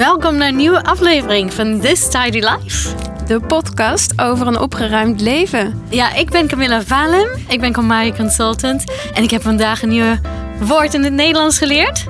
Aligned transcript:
Welkom 0.00 0.36
naar 0.36 0.48
een 0.48 0.56
nieuwe 0.56 0.84
aflevering 0.84 1.52
van 1.52 1.80
This 1.80 2.08
Tidy 2.08 2.38
Life. 2.38 2.94
De 3.26 3.40
podcast 3.40 4.20
over 4.20 4.46
een 4.46 4.58
opgeruimd 4.58 5.20
leven. 5.20 5.82
Ja, 5.88 6.14
ik 6.14 6.30
ben 6.30 6.48
Camilla 6.48 6.82
Valem. 6.82 7.28
Ik 7.48 7.60
ben 7.60 7.72
Comari 7.72 8.12
Consultant. 8.12 8.84
En 9.14 9.22
ik 9.22 9.30
heb 9.30 9.42
vandaag 9.42 9.82
een 9.82 9.88
nieuw 9.88 10.16
woord 10.60 10.94
in 10.94 11.04
het 11.04 11.12
Nederlands 11.12 11.58
geleerd. 11.58 12.04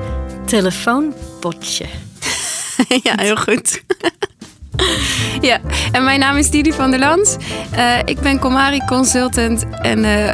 Telefoonpotje. 0.47 1.85
ja, 3.03 3.13
heel 3.17 3.37
goed. 3.37 3.83
ja, 5.49 5.61
en 5.93 6.05
mijn 6.05 6.21
naam 6.21 6.37
is 6.37 6.51
Didi 6.51 6.73
van 6.73 6.91
der 6.91 7.01
Lans. 7.01 7.37
Uh, 7.77 7.99
ik 8.05 8.21
ben 8.21 8.39
Comari 8.39 8.81
Consultant 8.87 9.65
en 9.83 9.99
uh, 9.99 10.31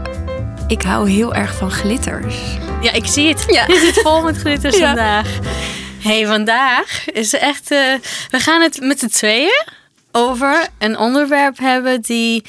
ik 0.67 0.83
hou 0.83 1.11
heel 1.11 1.35
erg 1.35 1.55
van 1.55 1.71
glitters. 1.71 2.37
Ja, 2.81 2.93
ik 2.93 3.07
zie 3.07 3.29
het. 3.29 3.45
Ja. 3.47 3.65
Je 3.75 3.91
zit 3.93 4.03
vol 4.03 4.23
met 4.23 4.37
glitters 4.37 4.77
ja. 4.77 4.87
vandaag. 4.87 5.29
Hey, 6.07 6.27
vandaag 6.27 7.11
is 7.11 7.33
echt... 7.33 7.71
Uh, 7.71 7.95
we 8.31 8.41
gaan 8.41 8.63
het 8.63 8.81
met 8.81 8.99
z'n 8.99 9.09
tweeën 9.09 9.65
over 10.13 10.69
een 10.79 10.99
onderwerp 10.99 11.59
hebben 11.59 12.01
die 12.01 12.45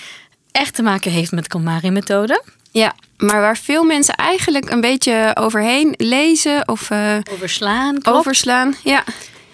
echt 0.52 0.76
te 0.76 0.82
maken 0.82 1.12
heeft 1.12 1.32
met 1.32 1.48
KonMari-methode. 1.48 2.44
Ja, 2.72 2.96
maar 3.18 3.42
waar 3.42 3.58
veel 3.58 3.84
mensen 3.84 4.14
eigenlijk 4.14 4.70
een 4.70 4.82
beetje 4.82 5.32
overheen 5.40 5.94
lezen 5.98 6.68
of 6.68 6.90
uh, 6.90 7.18
overslaan. 7.32 8.00
Klopt. 8.02 8.18
Overslaan, 8.18 8.76
ja. 8.84 9.04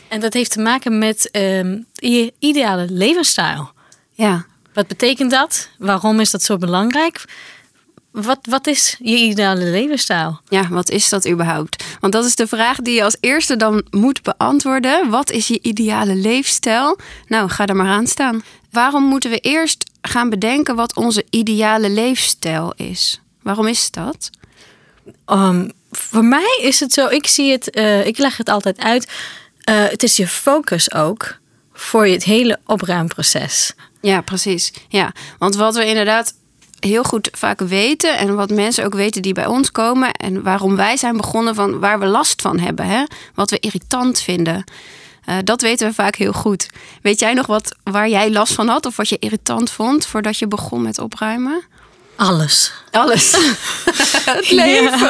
En 0.07 0.19
dat 0.19 0.33
heeft 0.33 0.51
te 0.51 0.59
maken 0.59 0.97
met 0.97 1.29
um, 1.31 1.85
je 1.93 2.33
ideale 2.39 2.85
levensstijl. 2.89 3.71
Ja. 4.11 4.45
Wat 4.73 4.87
betekent 4.87 5.31
dat? 5.31 5.69
Waarom 5.77 6.19
is 6.19 6.31
dat 6.31 6.43
zo 6.43 6.57
belangrijk? 6.57 7.23
Wat, 8.13 8.39
wat 8.41 8.67
is 8.67 8.95
je 8.99 9.17
ideale 9.17 9.63
levensstijl? 9.63 10.39
Ja, 10.49 10.67
wat 10.69 10.89
is 10.89 11.09
dat 11.09 11.27
überhaupt? 11.27 11.83
Want 11.99 12.13
dat 12.13 12.25
is 12.25 12.35
de 12.35 12.47
vraag 12.47 12.77
die 12.77 12.93
je 12.93 13.03
als 13.03 13.17
eerste 13.19 13.55
dan 13.55 13.85
moet 13.89 14.21
beantwoorden. 14.21 15.09
Wat 15.09 15.31
is 15.31 15.47
je 15.47 15.59
ideale 15.61 16.15
leefstijl? 16.15 16.99
Nou, 17.27 17.49
ga 17.49 17.65
er 17.65 17.75
maar 17.75 17.87
aan 17.87 18.07
staan. 18.07 18.43
Waarom 18.71 19.03
moeten 19.03 19.29
we 19.29 19.37
eerst 19.37 19.83
gaan 20.01 20.29
bedenken 20.29 20.75
wat 20.75 20.95
onze 20.95 21.25
ideale 21.29 21.89
leefstijl 21.89 22.73
is? 22.75 23.21
Waarom 23.41 23.67
is 23.67 23.91
dat? 23.91 24.29
Um, 25.25 25.71
voor 25.91 26.25
mij 26.25 26.59
is 26.61 26.79
het 26.79 26.93
zo, 26.93 27.07
ik 27.07 27.27
zie 27.27 27.51
het, 27.51 27.77
uh, 27.77 28.05
ik 28.05 28.17
leg 28.17 28.37
het 28.37 28.49
altijd 28.49 28.79
uit. 28.79 29.11
Uh, 29.69 29.75
het 29.89 30.03
is 30.03 30.15
je 30.15 30.27
focus 30.27 30.93
ook 30.93 31.37
voor 31.73 32.05
het 32.05 32.23
hele 32.23 32.59
opruimproces. 32.65 33.73
Ja, 34.01 34.21
precies. 34.21 34.73
Ja, 34.87 35.11
want 35.37 35.55
wat 35.55 35.75
we 35.75 35.85
inderdaad 35.85 36.33
heel 36.83 37.03
goed 37.03 37.29
vaak 37.31 37.59
weten 37.59 38.17
en 38.17 38.35
wat 38.35 38.49
mensen 38.49 38.85
ook 38.85 38.93
weten 38.93 39.21
die 39.21 39.33
bij 39.33 39.45
ons 39.45 39.71
komen 39.71 40.11
en 40.11 40.43
waarom 40.43 40.75
wij 40.75 40.97
zijn 40.97 41.17
begonnen 41.17 41.55
van 41.55 41.79
waar 41.79 41.99
we 41.99 42.05
last 42.05 42.41
van 42.41 42.59
hebben, 42.59 42.85
hè? 42.85 43.03
wat 43.33 43.49
we 43.49 43.59
irritant 43.59 44.19
vinden. 44.19 44.63
Uh, 45.29 45.35
dat 45.43 45.61
weten 45.61 45.87
we 45.87 45.93
vaak 45.93 46.15
heel 46.15 46.33
goed. 46.33 46.69
Weet 47.01 47.19
jij 47.19 47.33
nog 47.33 47.45
wat 47.45 47.75
waar 47.83 48.09
jij 48.09 48.31
last 48.31 48.53
van 48.53 48.67
had 48.67 48.85
of 48.85 48.95
wat 48.95 49.09
je 49.09 49.19
irritant 49.19 49.71
vond 49.71 50.05
voordat 50.05 50.37
je 50.37 50.47
begon 50.47 50.81
met 50.81 50.99
opruimen? 50.99 51.63
Alles. 52.15 52.71
Alles. 52.91 53.31
het 54.25 54.51
leven. 54.51 55.09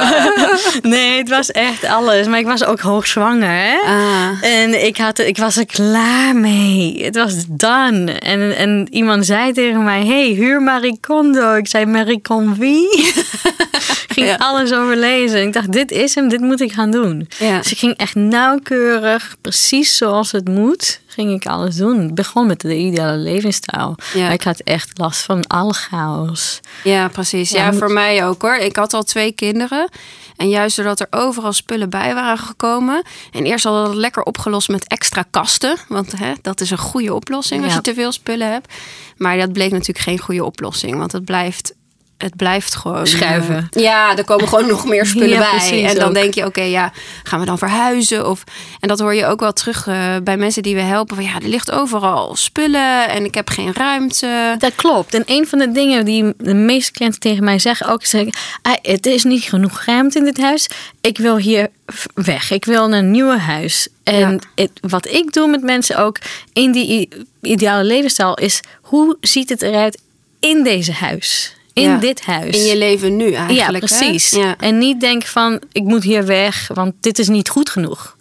Nee, 0.91 1.17
het 1.17 1.29
was 1.29 1.51
echt 1.51 1.83
alles. 1.83 2.27
Maar 2.27 2.39
ik 2.39 2.45
was 2.45 2.63
ook 2.63 2.79
hoogzwanger. 2.79 3.49
Hè? 3.49 3.77
Ah. 3.85 4.43
En 4.43 4.85
ik, 4.85 4.97
had, 4.97 5.19
ik 5.19 5.37
was 5.37 5.57
er 5.57 5.65
klaar 5.65 6.35
mee. 6.35 7.03
Het 7.03 7.15
was 7.15 7.33
done. 7.47 8.11
En, 8.11 8.55
en 8.57 8.87
iemand 8.91 9.25
zei 9.25 9.53
tegen 9.53 9.83
mij: 9.83 10.05
hey, 10.05 10.27
huur 10.27 10.61
Marie 10.61 10.97
Kondo. 11.01 11.53
Ik 11.55 11.67
zei: 11.67 11.85
Marie 11.85 12.21
Kondo 12.21 12.53
wie? 12.57 12.97
ik 12.97 14.05
ging 14.15 14.27
ja. 14.27 14.35
alles 14.35 14.73
overlezen. 14.73 15.41
Ik 15.41 15.53
dacht: 15.53 15.71
dit 15.71 15.91
is 15.91 16.15
hem, 16.15 16.29
dit 16.29 16.41
moet 16.41 16.61
ik 16.61 16.71
gaan 16.71 16.91
doen. 16.91 17.29
Ja. 17.39 17.57
Dus 17.57 17.71
ik 17.71 17.77
ging 17.77 17.97
echt 17.97 18.15
nauwkeurig, 18.15 19.35
precies 19.41 19.97
zoals 19.97 20.31
het 20.31 20.47
moet, 20.47 20.99
ging 21.14 21.31
ik 21.31 21.45
alles 21.45 21.75
doen. 21.75 22.02
Ik 22.02 22.16
begon 22.16 22.47
met 22.47 22.61
de 22.61 22.75
ideale 22.78 23.17
levensstijl. 23.17 23.95
Ja. 24.14 24.30
Ik 24.30 24.44
had 24.44 24.59
echt 24.59 24.97
last 24.97 25.22
van 25.22 25.47
alle 25.47 25.73
chaos. 25.73 26.59
Ja, 26.83 27.08
precies. 27.08 27.50
Ja, 27.50 27.66
ja 27.66 27.74
voor 27.74 27.91
mij 27.91 28.25
ook 28.28 28.41
hoor. 28.41 28.56
Ik 28.56 28.75
had 28.75 28.94
al 28.94 29.03
twee 29.03 29.31
kinderen. 29.31 29.90
En 30.38 30.50
juist 30.50 30.75
doordat 30.75 31.00
er 31.00 31.07
overal 31.09 31.53
spullen 31.53 31.90
bij 31.90 32.13
waren 32.13 32.38
gekomen. 32.46 33.03
En 33.31 33.44
eerst 33.44 33.63
hadden 33.63 33.84
we 33.84 33.90
dat 33.90 33.97
lekker 33.97 34.23
opgelost 34.23 34.69
met 34.69 34.88
extra 34.88 35.23
kasten. 35.31 35.75
Want 35.88 36.18
hè, 36.18 36.34
dat 36.41 36.62
is 36.62 36.72
een 36.72 36.78
goede 36.78 37.13
oplossing 37.13 37.62
als 37.63 37.72
Ja. 37.72 37.78
je 37.78 37.84
te 37.84 37.94
veel 37.94 38.12
spullen 38.12 38.52
hebt. 38.52 38.73
Maar 39.18 39.38
dat 39.38 39.53
bleek 39.53 39.72
natuurlijk 39.72 40.00
geen 40.06 40.19
goede 40.19 40.44
oplossing. 40.46 40.97
Want 40.97 41.12
het 41.12 41.25
blijft, 41.25 41.73
het 42.18 42.35
blijft 42.35 42.75
gewoon... 42.75 43.07
Schuiven. 43.07 43.68
eh, 43.72 43.84
ja, 43.84 44.18
er 44.18 44.24
komen 44.25 44.47
gewoon 44.47 44.68
nog 44.68 44.85
meer 44.85 45.06
spullen 45.06 45.29
Ja, 45.29 45.40
bij. 45.40 45.50
precies 45.50 45.90
En 45.91 45.96
dan 45.96 46.07
ook. 46.07 46.13
denk 46.13 46.34
je, 46.34 46.46
oké, 46.46 46.62
ja, 46.62 46.91
gaan 47.24 47.40
we 47.40 47.46
dan 47.46 47.57
verhuizen? 47.57 48.29
Of, 48.29 48.44
en 48.79 48.88
dat 48.88 49.00
hoor 49.00 49.13
je 49.16 49.25
ook 49.25 49.40
wel 49.40 49.53
terug 49.53 49.88
eh, 49.88 50.16
bij 50.23 50.38
mensen 50.38 50.63
die 50.63 50.75
we 50.75 50.81
helpen. 50.81 51.16
Van 51.16 51.25
ja, 51.25 51.35
er 51.35 51.47
ligt 51.47 51.72
overal 51.72 52.35
spullen 52.35 53.09
en 53.09 53.25
ik 53.25 53.34
heb 53.35 53.50
geen 53.50 53.73
ruimte. 53.73 54.56
Dat 54.57 54.75
klopt. 54.75 55.13
En 55.13 55.23
een 55.25 55.47
van 55.47 55.59
de 55.59 55.72
dingen 55.72 56.06
die 56.06 56.34
de 56.38 56.53
meeste 56.53 56.91
cliënten 56.91 57.19
tegen 57.19 57.44
mij 57.44 57.59
zeggen 57.59 57.88
ook 57.88 58.02
is: 58.02 58.13
ah, 58.62 58.73
het 58.81 59.06
is 59.06 59.23
niet 59.23 59.44
genoeg 59.44 59.84
ruimte 59.85 60.18
in 60.18 60.23
dit 60.25 60.41
huis. 60.41 60.68
Ik 61.02 61.18
wil 61.18 61.38
hier 61.38 61.68
weg. 62.13 62.52
Ik 62.52 62.66
wil 62.66 62.88
naar 62.88 63.00
een 63.00 63.12
nieuwe 63.12 63.38
huis. 63.38 63.88
En 64.03 64.19
Ja. 64.31 64.38
het, 64.56 64.72
wat 64.81 65.07
ik 65.07 65.34
doe 65.34 65.47
met 65.47 65.62
mensen 65.62 65.97
ook 65.97 66.18
in 66.53 66.72
die 66.72 67.09
ideale 67.41 67.84
levensstijl 67.84 68.34
is: 68.38 68.59
hoe 68.81 69.18
ziet 69.22 69.50
het 69.50 69.62
eruit 69.62 70.02
in 70.40 70.63
deze 70.63 70.91
huis? 70.91 71.56
In 71.73 71.84
Ja. 71.84 71.97
dit 71.97 72.25
huis. 72.25 72.57
In 72.57 72.63
je 72.66 72.78
leven 72.78 73.16
nu 73.16 73.31
ja, 73.31 73.47
eigenlijk. 73.47 73.89
hè? 73.89 73.97
precies. 73.97 74.29
Ja. 74.29 74.56
En 74.57 74.78
niet 74.78 75.00
denken 75.00 75.29
van: 75.29 75.61
ik 75.72 75.84
moet 75.84 76.03
hier 76.03 76.25
weg, 76.25 76.69
want 76.73 76.94
dit 77.00 77.19
is 77.19 77.28
niet 77.28 77.50
goed 77.50 77.69
genoeg. 77.69 78.17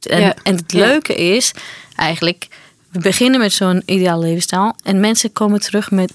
En, 0.00 0.20
Ja. 0.20 0.34
en 0.42 0.56
het 0.56 0.72
Ja. 0.72 0.78
leuke 0.86 1.14
is 1.14 1.52
eigenlijk, 1.96 2.48
we 2.90 2.98
beginnen 2.98 3.40
met 3.40 3.52
zo'n 3.52 3.82
ideaal 3.86 4.20
levensstijl 4.20 4.74
en 4.82 5.00
mensen 5.00 5.32
komen 5.32 5.60
terug 5.60 5.90
met, 5.90 6.12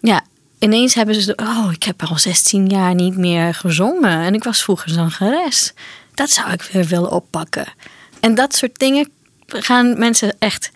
ja, 0.00 0.20
ineens 0.58 0.94
hebben 0.94 1.14
ze, 1.14 1.34
oh, 1.36 1.68
ik 1.72 1.82
heb 1.82 2.02
al 2.02 2.18
16 2.18 2.66
jaar 2.68 2.94
niet 2.94 3.16
meer 3.16 3.54
gezongen 3.54 4.20
en 4.20 4.34
ik 4.34 4.44
was 4.44 4.62
vroeger 4.62 4.90
zangeres. 4.90 5.72
Dat 6.14 6.30
zou 6.30 6.50
ik 6.52 6.62
weer 6.72 6.84
willen 6.84 7.10
oppakken. 7.10 7.66
En 8.20 8.34
dat 8.34 8.54
soort 8.54 8.78
dingen 8.78 9.10
gaan 9.46 9.98
mensen 9.98 10.36
echt 10.38 10.70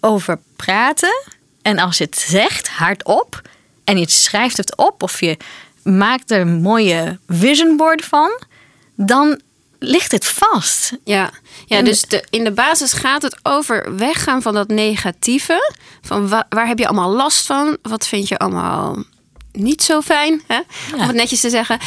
over 0.00 0.38
praten. 0.56 1.22
En 1.62 1.78
als 1.78 1.98
je 1.98 2.04
het 2.04 2.18
zegt 2.18 2.68
hardop 2.68 3.42
en 3.84 3.98
je 3.98 4.10
schrijft 4.10 4.56
het 4.56 4.76
op 4.76 5.02
of 5.02 5.20
je 5.20 5.36
maakt 5.82 6.30
er 6.30 6.40
een 6.40 6.60
mooie 6.62 7.18
vision 7.28 7.76
board 7.76 8.04
van, 8.04 8.30
dan 8.94 9.40
ligt 9.78 10.12
het 10.12 10.26
vast. 10.26 10.92
Ja, 11.04 11.30
ja 11.66 11.82
dus 11.82 12.00
de, 12.02 12.24
in 12.30 12.44
de 12.44 12.52
basis 12.52 12.92
gaat 12.92 13.22
het 13.22 13.38
over 13.42 13.96
weggaan 13.96 14.42
van 14.42 14.54
dat 14.54 14.68
negatieve. 14.68 15.72
Van 16.02 16.28
wa- 16.28 16.46
waar 16.48 16.66
heb 16.66 16.78
je 16.78 16.86
allemaal 16.86 17.10
last 17.10 17.46
van? 17.46 17.76
Wat 17.82 18.06
vind 18.06 18.28
je 18.28 18.38
allemaal 18.38 19.02
niet 19.52 19.82
zo 19.82 20.00
fijn? 20.00 20.42
Hè? 20.46 20.60
Om 20.94 21.00
het 21.00 21.16
netjes 21.16 21.40
te 21.40 21.50
zeggen. 21.50 21.78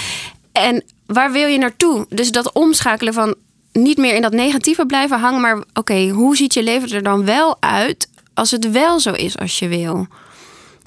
En 0.51 0.83
waar 1.05 1.31
wil 1.31 1.47
je 1.47 1.57
naartoe? 1.57 2.05
Dus 2.09 2.31
dat 2.31 2.51
omschakelen 2.53 3.13
van 3.13 3.35
niet 3.71 3.97
meer 3.97 4.15
in 4.15 4.21
dat 4.21 4.31
negatieve 4.33 4.85
blijven 4.85 5.19
hangen. 5.19 5.41
Maar 5.41 5.63
oké, 5.73 6.07
hoe 6.09 6.35
ziet 6.35 6.53
je 6.53 6.63
leven 6.63 6.89
er 6.91 7.03
dan 7.03 7.25
wel 7.25 7.57
uit 7.59 8.09
als 8.33 8.51
het 8.51 8.71
wel 8.71 8.99
zo 8.99 9.11
is 9.11 9.37
als 9.37 9.59
je 9.59 9.67
wil? 9.67 10.07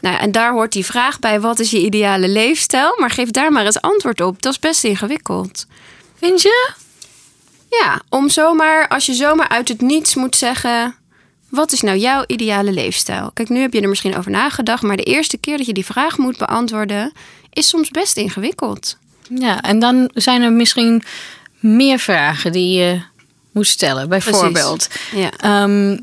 Nou, 0.00 0.16
en 0.16 0.32
daar 0.32 0.52
hoort 0.52 0.72
die 0.72 0.84
vraag 0.84 1.18
bij: 1.18 1.40
wat 1.40 1.58
is 1.58 1.70
je 1.70 1.80
ideale 1.80 2.28
leefstijl? 2.28 2.96
Maar 2.98 3.10
geef 3.10 3.30
daar 3.30 3.52
maar 3.52 3.64
eens 3.64 3.80
antwoord 3.80 4.20
op. 4.20 4.42
Dat 4.42 4.52
is 4.52 4.58
best 4.58 4.84
ingewikkeld. 4.84 5.66
Vind 6.18 6.42
je? 6.42 6.70
Ja, 7.70 8.00
om 8.08 8.28
zomaar, 8.28 8.88
als 8.88 9.06
je 9.06 9.14
zomaar 9.14 9.48
uit 9.48 9.68
het 9.68 9.80
niets 9.80 10.14
moet 10.14 10.36
zeggen. 10.36 10.94
Wat 11.48 11.72
is 11.72 11.80
nou 11.80 11.98
jouw 11.98 12.24
ideale 12.26 12.72
leefstijl? 12.72 13.30
Kijk, 13.34 13.48
nu 13.48 13.60
heb 13.60 13.72
je 13.72 13.80
er 13.80 13.88
misschien 13.88 14.16
over 14.16 14.30
nagedacht, 14.30 14.82
maar 14.82 14.96
de 14.96 15.02
eerste 15.02 15.36
keer 15.38 15.56
dat 15.56 15.66
je 15.66 15.72
die 15.72 15.84
vraag 15.84 16.18
moet 16.18 16.38
beantwoorden, 16.38 17.12
is 17.52 17.68
soms 17.68 17.88
best 17.88 18.16
ingewikkeld. 18.16 18.96
Ja, 19.34 19.60
en 19.60 19.78
dan 19.78 20.10
zijn 20.14 20.42
er 20.42 20.52
misschien 20.52 21.02
meer 21.58 21.98
vragen 21.98 22.52
die 22.52 22.78
je 22.78 23.02
moet 23.52 23.66
stellen. 23.66 24.08
Bijvoorbeeld, 24.08 24.88
Ja. 25.14 25.30
Ehm, 25.36 25.98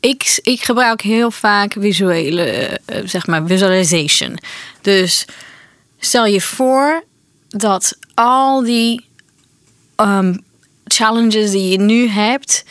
ik, 0.00 0.40
ik 0.42 0.62
gebruik 0.62 1.00
heel 1.00 1.30
vaak 1.30 1.76
visuele, 1.78 2.42
eh, 2.42 3.00
zeg 3.04 3.26
maar, 3.26 3.46
visualization. 3.46 4.38
Dus 4.80 5.24
stel 5.98 6.26
je 6.26 6.40
voor 6.40 7.04
dat 7.48 7.98
al 8.14 8.62
die 8.62 9.04
ehm, 9.96 10.36
challenges 10.84 11.50
die 11.50 11.68
je 11.68 11.78
nu 11.78 12.08
hebt, 12.08 12.64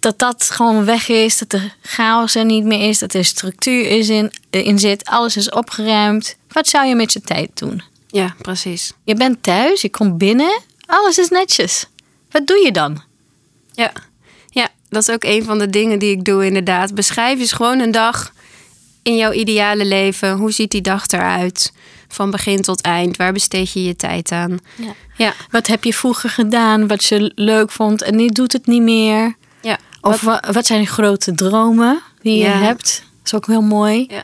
dat 0.00 0.18
dat 0.18 0.50
gewoon 0.50 0.84
weg 0.84 1.08
is, 1.08 1.38
dat 1.38 1.50
de 1.50 1.70
chaos 1.82 2.34
er 2.34 2.44
niet 2.44 2.64
meer 2.64 2.88
is, 2.88 2.98
dat 2.98 3.14
er 3.14 3.24
structuur 3.24 3.86
is 3.86 4.08
in, 4.08 4.32
in 4.50 4.78
zit, 4.78 5.04
alles 5.04 5.36
is 5.36 5.50
opgeruimd. 5.50 6.36
Wat 6.48 6.68
zou 6.68 6.86
je 6.86 6.94
met 6.94 7.12
je 7.12 7.20
tijd 7.20 7.50
doen? 7.54 7.82
ja, 8.12 8.34
precies. 8.42 8.92
Je 9.04 9.14
bent 9.14 9.42
thuis, 9.42 9.80
je 9.80 9.90
komt 9.90 10.18
binnen, 10.18 10.60
alles 10.86 11.18
is 11.18 11.28
netjes. 11.28 11.86
Wat 12.30 12.46
doe 12.46 12.64
je 12.64 12.72
dan? 12.72 13.02
Ja. 13.72 13.92
Dat 14.92 15.08
is 15.08 15.14
ook 15.14 15.24
een 15.24 15.44
van 15.44 15.58
de 15.58 15.70
dingen 15.70 15.98
die 15.98 16.10
ik 16.10 16.24
doe 16.24 16.46
inderdaad. 16.46 16.94
Beschrijf 16.94 17.38
eens 17.38 17.52
gewoon 17.52 17.78
een 17.78 17.90
dag 17.90 18.32
in 19.02 19.16
jouw 19.16 19.32
ideale 19.32 19.84
leven. 19.84 20.32
Hoe 20.36 20.50
ziet 20.52 20.70
die 20.70 20.80
dag 20.80 21.06
eruit? 21.06 21.72
Van 22.08 22.30
begin 22.30 22.62
tot 22.62 22.80
eind. 22.80 23.16
Waar 23.16 23.32
besteed 23.32 23.72
je 23.72 23.84
je 23.84 23.96
tijd 23.96 24.32
aan? 24.32 24.58
Ja. 24.76 24.92
Ja, 25.16 25.32
Wat 25.50 25.66
heb 25.66 25.84
je 25.84 25.94
vroeger 25.94 26.30
gedaan 26.30 26.86
wat 26.86 27.04
je 27.04 27.32
leuk 27.34 27.70
vond 27.70 28.02
en 28.02 28.16
nu 28.16 28.26
doet 28.28 28.52
het 28.52 28.66
niet 28.66 28.82
meer? 28.82 29.34
ja, 29.60 29.78
Of 30.00 30.20
wat, 30.20 30.46
wat 30.52 30.66
zijn 30.66 30.86
grote 30.86 31.34
dromen 31.34 32.02
die 32.22 32.36
je 32.38 32.44
Ja. 32.44 32.58
hebt? 32.58 33.02
Dat 33.18 33.26
is 33.26 33.34
ook 33.34 33.46
heel 33.46 33.62
mooi. 33.62 34.06
Ja. 34.08 34.22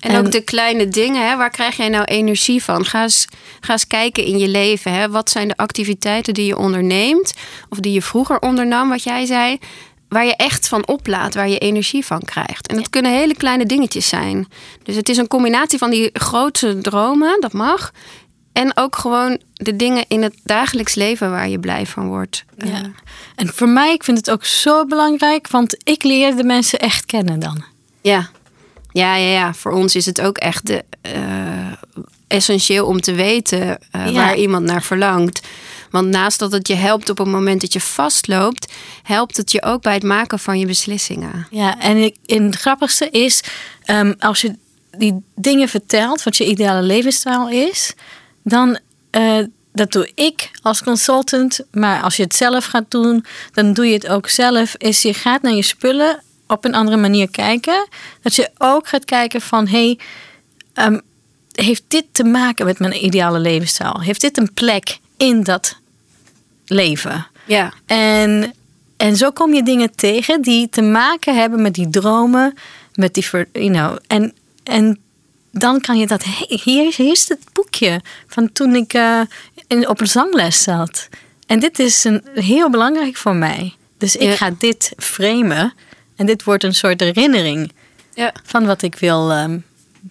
En, 0.00 0.10
En- 0.10 0.24
ook 0.26 0.32
de 0.32 0.40
kleine 0.40 0.88
dingen, 0.88 1.28
hè? 1.28 1.36
waar 1.36 1.50
krijg 1.50 1.76
jij 1.76 1.88
nou 1.88 2.04
energie 2.04 2.62
van? 2.64 2.84
Ga 2.84 3.02
eens, 3.02 3.26
ga 3.60 3.72
eens 3.72 3.86
kijken 3.86 4.24
in 4.24 4.38
je 4.38 4.48
leven. 4.48 4.92
Hè? 4.92 5.08
Wat 5.10 5.30
zijn 5.30 5.48
de 5.48 5.56
activiteiten 5.56 6.34
die 6.34 6.46
je 6.46 6.56
onderneemt? 6.56 7.34
Of 7.68 7.78
die 7.78 7.92
je 7.92 8.02
vroeger 8.02 8.38
ondernam, 8.38 8.88
wat 8.88 9.02
jij 9.02 9.26
zei. 9.26 9.58
Waar 10.10 10.26
je 10.26 10.36
echt 10.36 10.68
van 10.68 10.86
oplaat, 10.86 11.34
waar 11.34 11.48
je 11.48 11.58
energie 11.58 12.04
van 12.06 12.20
krijgt. 12.22 12.66
En 12.66 12.76
dat 12.76 12.90
kunnen 12.90 13.12
hele 13.12 13.34
kleine 13.34 13.66
dingetjes 13.66 14.08
zijn. 14.08 14.48
Dus 14.82 14.96
het 14.96 15.08
is 15.08 15.16
een 15.16 15.28
combinatie 15.28 15.78
van 15.78 15.90
die 15.90 16.10
grote 16.12 16.78
dromen, 16.80 17.40
dat 17.40 17.52
mag. 17.52 17.90
En 18.52 18.76
ook 18.76 18.96
gewoon 18.96 19.40
de 19.52 19.76
dingen 19.76 20.04
in 20.08 20.22
het 20.22 20.34
dagelijks 20.44 20.94
leven 20.94 21.30
waar 21.30 21.48
je 21.48 21.58
blij 21.58 21.86
van 21.86 22.06
wordt. 22.08 22.44
Ja. 22.58 22.64
Eh, 22.66 22.80
En 23.34 23.48
voor 23.48 23.68
mij, 23.68 23.92
ik 23.92 24.04
vind 24.04 24.16
het 24.18 24.30
ook 24.30 24.44
zo 24.44 24.86
belangrijk, 24.86 25.48
want 25.48 25.76
ik 25.88 26.02
leer 26.02 26.36
de 26.36 26.44
mensen 26.44 26.78
echt 26.78 27.04
kennen 27.06 27.38
dan. 27.40 27.64
Ja. 28.00 28.28
Ja, 28.92 29.14
ja, 29.16 29.28
ja. 29.32 29.54
Voor 29.54 29.72
ons 29.72 29.94
is 29.96 30.06
het 30.06 30.20
ook 30.20 30.38
echt 30.38 30.66
de, 30.66 30.84
eh, 31.00 31.12
essentieel 32.26 32.86
om 32.86 33.00
te 33.00 33.12
weten 33.12 33.78
eh, 33.90 34.06
Ja. 34.06 34.12
waar 34.12 34.36
iemand 34.36 34.64
naar 34.64 34.82
verlangt. 34.82 35.46
Want 35.90 36.08
naast 36.08 36.38
dat 36.38 36.52
het 36.52 36.68
je 36.68 36.74
helpt 36.74 37.10
op 37.10 37.18
het 37.18 37.26
moment 37.26 37.60
dat 37.60 37.72
je 37.72 37.80
vastloopt, 37.80 38.72
helpt 39.02 39.36
het 39.36 39.52
je 39.52 39.62
ook 39.62 39.82
bij 39.82 39.94
het 39.94 40.02
maken 40.02 40.38
van 40.38 40.58
je 40.58 40.66
beslissingen. 40.66 41.46
Ja, 41.50 41.78
en, 41.78 42.12
het 42.26 42.54
grappigste 42.54 43.10
is, 43.10 43.42
ehm, 43.84 44.14
als 44.18 44.40
je 44.40 44.56
die 44.96 45.22
dingen 45.34 45.68
vertelt, 45.68 46.22
wat 46.22 46.36
je 46.36 46.46
ideale 46.46 46.82
levensstijl 46.82 47.48
is, 47.48 47.94
dan, 48.42 48.78
eh, 49.10 49.38
dat 49.72 49.92
doe 49.92 50.10
ik 50.14 50.50
als 50.62 50.82
consultant, 50.82 51.60
maar 51.70 52.02
als 52.02 52.16
je 52.16 52.22
het 52.22 52.34
zelf 52.34 52.64
gaat 52.64 52.90
doen, 52.90 53.24
dan 53.52 53.72
doe 53.72 53.86
je 53.86 53.94
het 53.94 54.08
ook 54.08 54.28
zelf, 54.28 54.74
is 54.76 55.02
je 55.02 55.14
gaat 55.14 55.42
naar 55.42 55.52
je 55.52 55.62
spullen 55.62 56.22
op 56.46 56.64
een 56.64 56.74
andere 56.74 56.96
manier 56.96 57.30
kijken. 57.30 57.88
Dat 58.22 58.34
je 58.34 58.50
ook 58.58 58.88
gaat 58.88 59.04
kijken 59.04 59.40
van, 59.40 59.68
hey, 59.68 59.98
ehm, 60.74 60.98
heeft 61.52 61.82
dit 61.88 62.04
te 62.12 62.24
maken 62.24 62.66
met 62.66 62.78
mijn 62.78 63.04
ideale 63.04 63.38
levensstijl? 63.38 64.00
Heeft 64.00 64.20
dit 64.20 64.38
een 64.38 64.52
plek 64.54 64.98
in 65.16 65.42
dat 65.42 65.79
leven? 66.70 67.26
Ja, 67.44 67.72
En, 67.86 68.52
en 68.96 69.16
zo 69.16 69.30
kom 69.30 69.54
je 69.54 69.62
dingen 69.62 69.94
tegen 69.94 70.42
die 70.42 70.68
te 70.68 70.82
maken 70.82 71.36
hebben 71.36 71.62
met 71.62 71.74
die 71.74 71.88
dromen, 71.90 72.54
met 72.94 73.14
die, 73.14 73.24
ver- 73.24 73.48
you 73.52 73.70
know, 73.70 73.96
en, 74.06 74.34
en 74.64 74.98
dan 75.52 75.80
kan 75.80 75.98
je 75.98 76.06
dat, 76.06 76.22
hier, 76.48 76.86
is- 76.86 76.96
hier 76.96 77.10
is 77.12 77.28
het 77.28 77.38
boekje 77.52 78.00
van 78.26 78.52
toen 78.52 78.74
ik 78.74 78.92
eh, 78.94 79.20
in, 79.66 79.88
op 79.88 80.00
een 80.00 80.06
zangles 80.06 80.62
zat. 80.62 81.08
En 81.46 81.60
dit 81.60 81.78
is 81.78 82.04
een, 82.04 82.22
heel 82.34 82.70
belangrijk 82.70 83.16
voor 83.16 83.34
mij. 83.36 83.74
Dus 83.98 84.16
ik 84.16 84.22
Ja. 84.28 84.36
ga 84.36 84.50
dit 84.58 84.92
framen 84.96 85.74
en 86.16 86.26
dit 86.26 86.44
wordt 86.44 86.64
een 86.64 86.74
soort 86.74 87.00
herinnering 87.00 87.72
ja. 88.14 88.32
van 88.44 88.66
wat 88.66 88.82
ik 88.82 88.94
wil 88.94 89.30
ehm, 89.30 89.58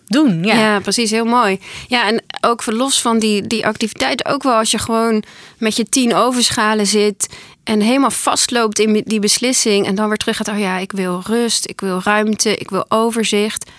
doen. 0.07 0.43
Ja. 0.43 0.55
Ja. 0.59 0.79
precies. 0.79 1.11
Heel 1.11 1.25
mooi. 1.25 1.59
Ja, 1.87 2.07
en 2.07 2.23
ook 2.41 2.65
los 2.65 3.01
van 3.01 3.19
die, 3.19 3.47
die 3.47 3.65
activiteiten, 3.65 4.25
ook 4.25 4.43
wel 4.43 4.53
als 4.53 4.71
je 4.71 4.79
gewoon 4.79 5.23
met 5.57 5.75
je 5.75 5.83
tien 5.83 6.15
overschalen 6.15 6.87
zit 6.87 7.27
en 7.63 7.81
helemaal 7.81 8.11
vastloopt 8.11 8.79
in 8.79 9.03
die 9.05 9.19
beslissing 9.19 9.85
en 9.85 9.95
dan 9.95 10.07
weer 10.07 10.17
terug 10.17 10.37
gaat, 10.37 10.47
oh 10.47 10.59
ja, 10.59 10.77
ik 10.77 10.91
wil 10.91 11.21
rust, 11.25 11.69
ik 11.69 11.81
wil 11.81 12.01
ruimte, 12.03 12.55
ik 12.55 12.69
wil 12.69 12.85
overzicht. 12.87 13.69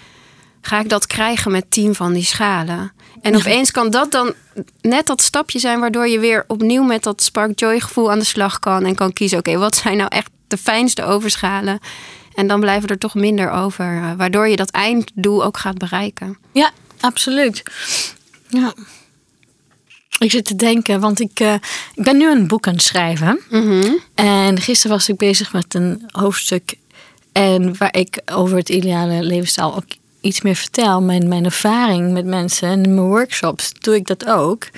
Ga 0.60 0.80
ik 0.80 0.88
dat 0.88 1.06
krijgen 1.06 1.50
met 1.50 1.70
tien 1.70 1.94
van 1.94 2.12
die 2.12 2.24
schalen? 2.24 2.92
En 3.22 3.36
opeens 3.36 3.70
kan 3.70 3.90
dat 3.90 4.10
dan 4.10 4.34
net 4.80 5.06
dat 5.06 5.22
stapje 5.22 5.58
zijn 5.58 5.80
waardoor 5.80 6.08
je 6.08 6.18
weer 6.18 6.44
opnieuw 6.46 6.82
met 6.82 7.02
dat 7.02 7.22
spark 7.22 7.58
joy 7.58 7.80
gevoel 7.80 8.10
aan 8.10 8.18
de 8.18 8.24
slag 8.24 8.58
kan 8.58 8.84
en 8.84 8.94
kan 8.94 9.12
kiezen, 9.12 9.38
oké, 9.38 9.58
wat 9.58 9.76
zijn 9.76 9.96
nou 9.96 10.08
echt 10.08 10.30
de 10.48 10.56
fijnste 10.56 11.04
overschalen? 11.04 11.78
En 12.34 12.46
dan 12.46 12.60
blijven 12.60 12.88
er 12.88 12.98
toch 12.98 13.14
minder 13.14 13.50
over, 13.50 13.96
eh, 13.96 14.12
waardoor 14.16 14.48
je 14.48 14.56
dat 14.56 14.70
einddoel 14.70 15.44
ook 15.44 15.58
gaat 15.58 15.78
bereiken. 15.78 16.38
Ja, 16.52 16.70
absoluut. 17.00 17.62
Ja. 18.48 18.74
Ik 20.18 20.30
zit 20.30 20.44
te 20.44 20.56
denken, 20.56 21.00
want 21.00 21.20
ik, 21.20 21.40
eh, 21.40 21.54
ik 21.94 22.04
ben 22.04 22.16
nu 22.16 22.30
een 22.30 22.48
boek 22.48 22.66
aan 22.66 22.72
het 22.72 22.82
schrijven. 22.82 23.40
Mhm. 23.50 23.92
En 24.14 24.60
gisteren 24.60 24.96
was 24.96 25.08
ik 25.08 25.16
bezig 25.16 25.52
met 25.52 25.74
een 25.74 26.02
hoofdstuk. 26.06 26.74
En 27.32 27.76
waar 27.78 27.96
ik 27.96 28.20
over 28.32 28.56
het 28.56 28.68
ideale 28.68 29.22
levensstijl 29.22 29.76
ook 29.76 29.84
iets 30.20 30.40
meer 30.40 30.54
vertel. 30.54 31.02
Mijn, 31.02 31.28
mijn 31.28 31.44
ervaring 31.44 32.12
met 32.12 32.24
mensen 32.24 32.68
en 32.68 32.82
in 32.82 32.94
mijn 32.94 33.06
workshops 33.06 33.72
doe 33.78 33.94
ik 33.94 34.06
dat 34.06 34.26
ook. 34.26 34.68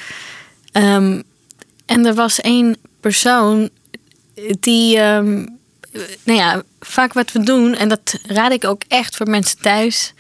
Ehm, 0.73 1.21
en 1.87 2.07
er 2.07 2.15
was 2.15 2.41
één 2.41 2.77
persoon 3.01 3.69
die, 4.61 4.99
ehm, 4.99 5.47
nou 6.25 6.39
ja, 6.39 6.63
vaak 6.81 7.13
wat 7.13 7.33
we 7.33 7.41
doen, 7.41 7.75
en 7.75 7.89
dat 7.89 8.15
raad 8.27 8.53
ik 8.53 8.65
ook 8.65 8.83
echt 8.89 9.17
voor 9.17 9.29
mensen 9.31 9.59
thuis, 9.59 10.13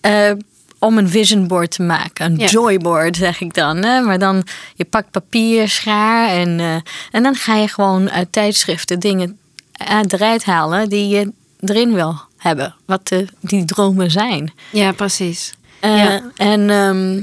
eh, 0.00 0.32
om 0.78 0.98
een 0.98 1.08
vision 1.08 1.46
board 1.46 1.70
te 1.70 1.82
maken. 1.82 2.32
Een 2.32 2.38
Ja. 2.38 2.46
joyboard 2.46 3.16
zeg 3.16 3.40
ik 3.40 3.54
dan. 3.54 3.76
Hè? 3.76 4.00
Maar 4.00 4.18
dan, 4.18 4.46
je 4.74 4.84
pakt 4.84 5.10
papier, 5.10 5.68
schaar 5.68 6.28
en, 6.28 6.60
eh, 6.60 6.76
en 7.10 7.22
dan 7.22 7.34
ga 7.34 7.54
je 7.56 7.68
gewoon 7.68 8.10
uit 8.10 8.32
tijdschriften 8.32 8.98
dingen 9.00 9.38
uit 9.72 10.12
eruit 10.12 10.44
halen 10.44 10.88
die 10.88 11.08
je 11.08 11.32
erin 11.60 11.94
wil 11.94 12.20
hebben. 12.36 12.74
Wat 12.86 13.08
de, 13.08 13.26
die 13.40 13.64
dromen 13.64 14.10
zijn. 14.10 14.52
Ja, 14.72 14.92
precies. 14.92 15.52
Eh, 15.80 15.96
Ja. 15.96 16.30
en, 16.36 16.70
ehm, 16.70 17.22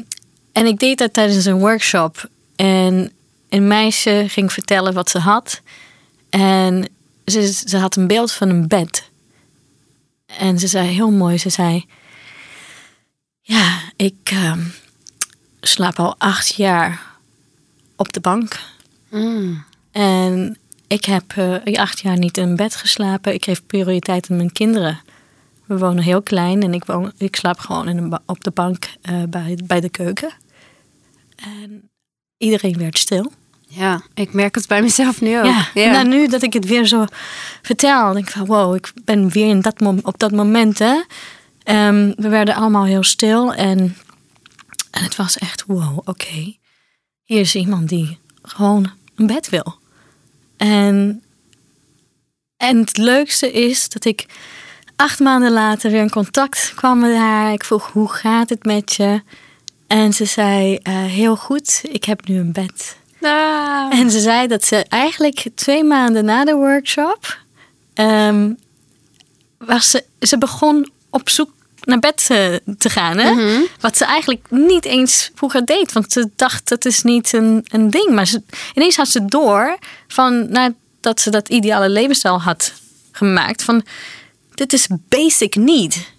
en 0.51 0.65
ik 0.65 0.79
deed 0.79 0.97
dat 0.97 1.13
tijdens 1.13 1.45
een 1.45 1.59
workshop. 1.59 2.29
En 2.55 3.11
een 3.49 3.67
meisje 3.67 4.25
ging 4.27 4.53
vertellen 4.53 4.93
wat 4.93 5.09
ze 5.09 5.19
had. 5.19 5.61
En 6.29 6.87
ze, 7.25 7.51
ze 7.67 7.77
had 7.77 7.95
een 7.95 8.07
beeld 8.07 8.31
van 8.31 8.49
een 8.49 8.67
bed. 8.67 9.11
En 10.25 10.59
ze 10.59 10.67
zei 10.67 10.87
heel 10.87 11.11
mooi, 11.11 11.37
ze 11.37 11.49
zei... 11.49 11.85
Ja, 13.41 13.79
ik 13.95 14.15
ehm, 14.23 14.61
slaap 15.61 15.99
al 15.99 16.15
acht 16.17 16.55
jaar 16.55 17.01
op 17.95 18.13
de 18.13 18.19
bank. 18.19 18.59
Mm. 19.09 19.63
En 19.91 20.57
ik 20.87 21.05
heb 21.05 21.33
eh, 21.35 21.79
acht 21.79 21.99
jaar 21.99 22.17
niet 22.17 22.37
in 22.37 22.55
bed 22.55 22.75
geslapen. 22.75 23.33
Ik 23.33 23.43
geef 23.43 23.65
prioriteit 23.65 24.27
aan 24.29 24.37
mijn 24.37 24.51
kinderen. 24.51 25.01
We 25.65 25.77
wonen 25.77 26.03
heel 26.03 26.21
klein 26.21 26.63
en 26.63 26.73
ik, 26.73 26.85
woon, 26.85 27.11
ik 27.17 27.35
slaap 27.35 27.59
gewoon 27.59 27.87
in 27.87 27.97
een 27.97 28.19
op 28.25 28.43
de 28.43 28.51
bank 28.51 28.89
eh, 29.01 29.23
bij, 29.29 29.59
bij 29.63 29.79
de 29.79 29.89
keuken. 29.89 30.33
En 31.35 31.89
iedereen 32.37 32.77
werd 32.77 32.97
stil. 32.97 33.31
Ja, 33.75 34.01
ik 34.13 34.33
merk 34.33 34.55
het 34.55 34.67
bij 34.67 34.81
mezelf 34.81 35.21
nu 35.21 35.37
ook. 35.37 35.45
Ja, 35.45 35.67
en 35.73 35.93
dan 35.93 36.07
nu 36.07 36.27
dat 36.27 36.41
ik 36.41 36.53
het 36.53 36.65
weer 36.65 36.85
zo 36.85 37.05
vertel, 37.61 38.13
denk 38.13 38.27
ik 38.27 38.33
van 38.33 38.45
wow, 38.45 38.75
ik 38.75 38.91
ben 39.03 39.29
weer 39.29 39.47
in 39.47 39.61
dat 39.61 39.81
op 40.03 40.19
dat 40.19 40.31
moment. 40.31 40.79
Hè. 40.79 41.01
Ehm, 41.63 42.11
we 42.15 42.29
werden 42.29 42.55
allemaal 42.55 42.85
heel 42.85 43.03
stil 43.03 43.53
en, 43.53 43.79
en 44.91 45.03
het 45.03 45.15
was 45.15 45.37
echt 45.37 45.63
wow, 45.67 45.97
oké. 45.97 46.55
Hier 47.23 47.39
is 47.39 47.55
iemand 47.55 47.89
die 47.89 48.17
gewoon 48.41 48.91
een 49.15 49.27
bed 49.27 49.49
wil. 49.49 49.75
En, 50.57 51.23
en 52.57 52.77
het 52.77 52.97
leukste 52.97 53.51
is 53.51 53.89
dat 53.89 54.05
ik 54.05 54.25
acht 54.95 55.19
maanden 55.19 55.51
later 55.51 55.91
weer 55.91 56.01
in 56.01 56.09
contact 56.09 56.71
kwam 56.75 56.99
met 56.99 57.15
haar. 57.15 57.53
Ik 57.53 57.63
vroeg 57.63 57.91
hoe 57.91 58.09
gaat 58.09 58.49
het 58.49 58.65
met 58.65 58.93
je? 58.93 59.21
En 59.87 60.13
ze 60.13 60.25
zei 60.25 60.75
eh, 60.75 60.93
heel 61.03 61.35
goed, 61.35 61.81
ik 61.83 62.03
heb 62.03 62.27
nu 62.27 62.39
een 62.39 62.51
bed. 62.51 63.01
Ah. 63.23 63.99
En 63.99 64.11
ze 64.11 64.19
zei 64.19 64.47
dat 64.47 64.65
ze 64.65 64.85
eigenlijk 64.89 65.45
twee 65.55 65.83
maanden 65.83 66.25
na 66.25 66.45
de 66.45 66.53
workshop. 66.53 67.37
ehm, 67.93 68.51
was 69.57 69.89
ze, 69.89 70.03
ze 70.19 70.37
begon 70.37 70.91
op 71.09 71.29
zoek 71.29 71.49
naar 71.83 71.99
bed 71.99 72.25
eh, 72.29 72.55
te 72.77 72.89
gaan. 72.89 73.17
Hè? 73.17 73.31
Mhm. 73.31 73.61
Wat 73.79 73.97
ze 73.97 74.05
eigenlijk 74.05 74.45
niet 74.49 74.85
eens 74.85 75.31
vroeger 75.35 75.65
deed. 75.65 75.91
Want 75.91 76.11
ze 76.11 76.29
dacht 76.35 76.69
dat 76.69 76.85
is 76.85 77.01
niet 77.01 77.33
een, 77.33 77.65
een 77.71 77.89
ding. 77.89 78.09
Maar 78.09 78.27
ze, 78.27 78.41
ineens 78.73 78.95
had 78.95 79.07
ze 79.07 79.25
door 79.25 79.77
van 80.07 80.49
nadat 80.51 81.21
ze 81.21 81.29
dat 81.29 81.49
ideale 81.49 81.89
levensstijl 81.89 82.41
had 82.41 82.73
gemaakt. 83.11 83.63
Van 83.63 83.83
dit 84.53 84.73
is 84.73 84.87
basic 85.09 85.55
need. 85.55 86.11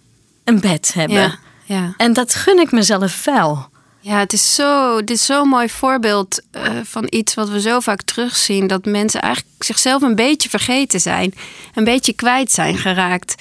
Een 0.44 0.61
bed 0.61 0.94
hebben. 0.94 1.16
Ja, 1.16 1.38
ja. 1.64 1.94
En 1.96 2.12
dat 2.12 2.34
gun 2.34 2.58
ik 2.58 2.73
mezelf 2.73 3.25
wel. 3.25 3.68
Ja, 4.04 4.18
het 4.18 4.32
is 4.32 4.54
zo, 4.54 4.99
dit 4.99 5.16
is 5.16 5.25
zo'n 5.25 5.49
mooi 5.49 5.68
voorbeeld 5.68 6.42
eh, 6.50 6.73
van 6.82 7.06
iets 7.11 7.34
wat 7.34 7.49
we 7.49 7.61
zo 7.61 7.80
vaak 7.80 8.02
terugzien. 8.02 8.66
Dat 8.66 8.84
mensen 8.84 9.23
eigenlijk 9.23 9.64
zichzelf 9.64 10.02
een 10.02 10.14
beetje 10.14 10.49
vergeten 10.49 11.00
zijn. 11.00 11.34
Een 11.75 11.84
beetje 11.84 12.12
kwijt 12.12 12.52
zijn 12.52 12.76
geraakt. 12.76 13.34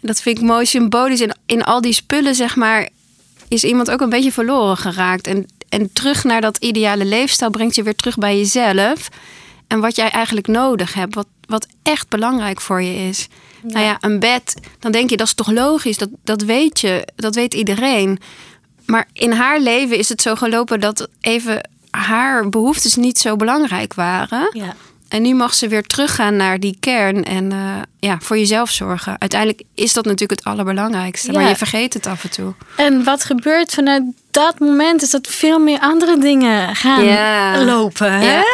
En 0.00 0.06
dat 0.06 0.20
vind 0.20 0.38
ik 0.38 0.44
mooi 0.44 0.66
symbolisch. 0.66 1.20
In, 1.20 1.34
in 1.46 1.64
al 1.64 1.80
die 1.80 1.92
spullen, 1.92 2.34
zeg 2.34 2.56
maar, 2.56 2.88
is 3.48 3.64
iemand 3.64 3.90
ook 3.90 4.00
een 4.00 4.08
beetje 4.08 4.32
verloren 4.32 4.76
geraakt. 4.76 5.26
En, 5.26 5.46
en 5.68 5.92
terug 5.92 6.24
naar 6.24 6.40
dat 6.40 6.56
ideale 6.56 7.04
leefstijl 7.04 7.50
brengt 7.50 7.74
je 7.74 7.82
weer 7.82 7.96
terug 7.96 8.16
bij 8.16 8.36
jezelf. 8.36 9.08
En 9.66 9.80
wat 9.80 9.96
jij 9.96 10.10
eigenlijk 10.10 10.46
nodig 10.46 10.94
hebt. 10.94 11.14
Wat, 11.14 11.26
wat 11.46 11.66
echt 11.82 12.08
belangrijk 12.08 12.60
voor 12.60 12.82
je 12.82 13.08
is. 13.08 13.28
Nou 13.62 13.84
ja, 13.84 13.96
een 14.00 14.20
bed, 14.20 14.54
dan 14.78 14.92
denk 14.92 15.10
je 15.10 15.16
dat 15.16 15.26
is 15.26 15.34
toch 15.34 15.50
logisch. 15.50 15.98
Dat, 15.98 16.08
dat 16.24 16.42
weet 16.42 16.80
je, 16.80 17.06
dat 17.16 17.34
weet 17.34 17.54
iedereen. 17.54 18.18
Maar 18.86 19.08
in 19.12 19.32
haar 19.32 19.60
leven 19.60 19.98
is 19.98 20.08
het 20.08 20.22
zo 20.22 20.34
gelopen 20.34 20.80
dat 20.80 21.08
even 21.20 21.68
haar 21.90 22.48
behoeftes 22.48 22.94
niet 22.96 23.18
zo 23.18 23.36
belangrijk 23.36 23.94
waren. 23.94 24.48
Ja. 24.52 24.74
En 25.08 25.22
nu 25.22 25.34
mag 25.34 25.54
ze 25.54 25.68
weer 25.68 25.82
teruggaan 25.82 26.36
naar 26.36 26.60
die 26.60 26.76
kern 26.80 27.24
en 27.24 27.52
eh, 27.52 27.76
ja, 27.98 28.18
voor 28.20 28.38
jezelf 28.38 28.70
zorgen. 28.70 29.16
Uiteindelijk 29.20 29.62
is 29.74 29.92
dat 29.92 30.04
natuurlijk 30.04 30.40
het 30.40 30.44
allerbelangrijkste, 30.48 31.32
maar 31.32 31.42
Ja. 31.42 31.48
je 31.48 31.56
vergeet 31.56 31.94
het 31.94 32.06
af 32.06 32.24
en 32.24 32.30
toe. 32.30 32.54
En 32.76 33.04
wat 33.04 33.24
gebeurt 33.24 33.74
vanuit 33.74 34.02
dat 34.30 34.58
moment 34.58 35.02
is 35.02 35.10
dat 35.10 35.26
veel 35.26 35.58
meer 35.58 35.78
andere 35.80 36.18
dingen 36.18 36.76
gaan 36.76 37.04
Ja. 37.04 37.64
lopen. 37.64 38.12
Hè? 38.12 38.32
Ja. 38.34 38.44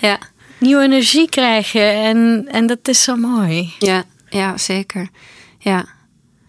Ja, 0.00 0.18
Nieuwe 0.58 0.82
energie 0.82 1.28
krijgen 1.28 1.92
en, 1.92 2.48
en 2.50 2.66
dat 2.66 2.78
is 2.88 3.02
zo 3.02 3.16
mooi. 3.16 3.72
ja, 3.78 4.02
ja 4.28 4.56
zeker. 4.58 5.08
Ja. 5.58 5.84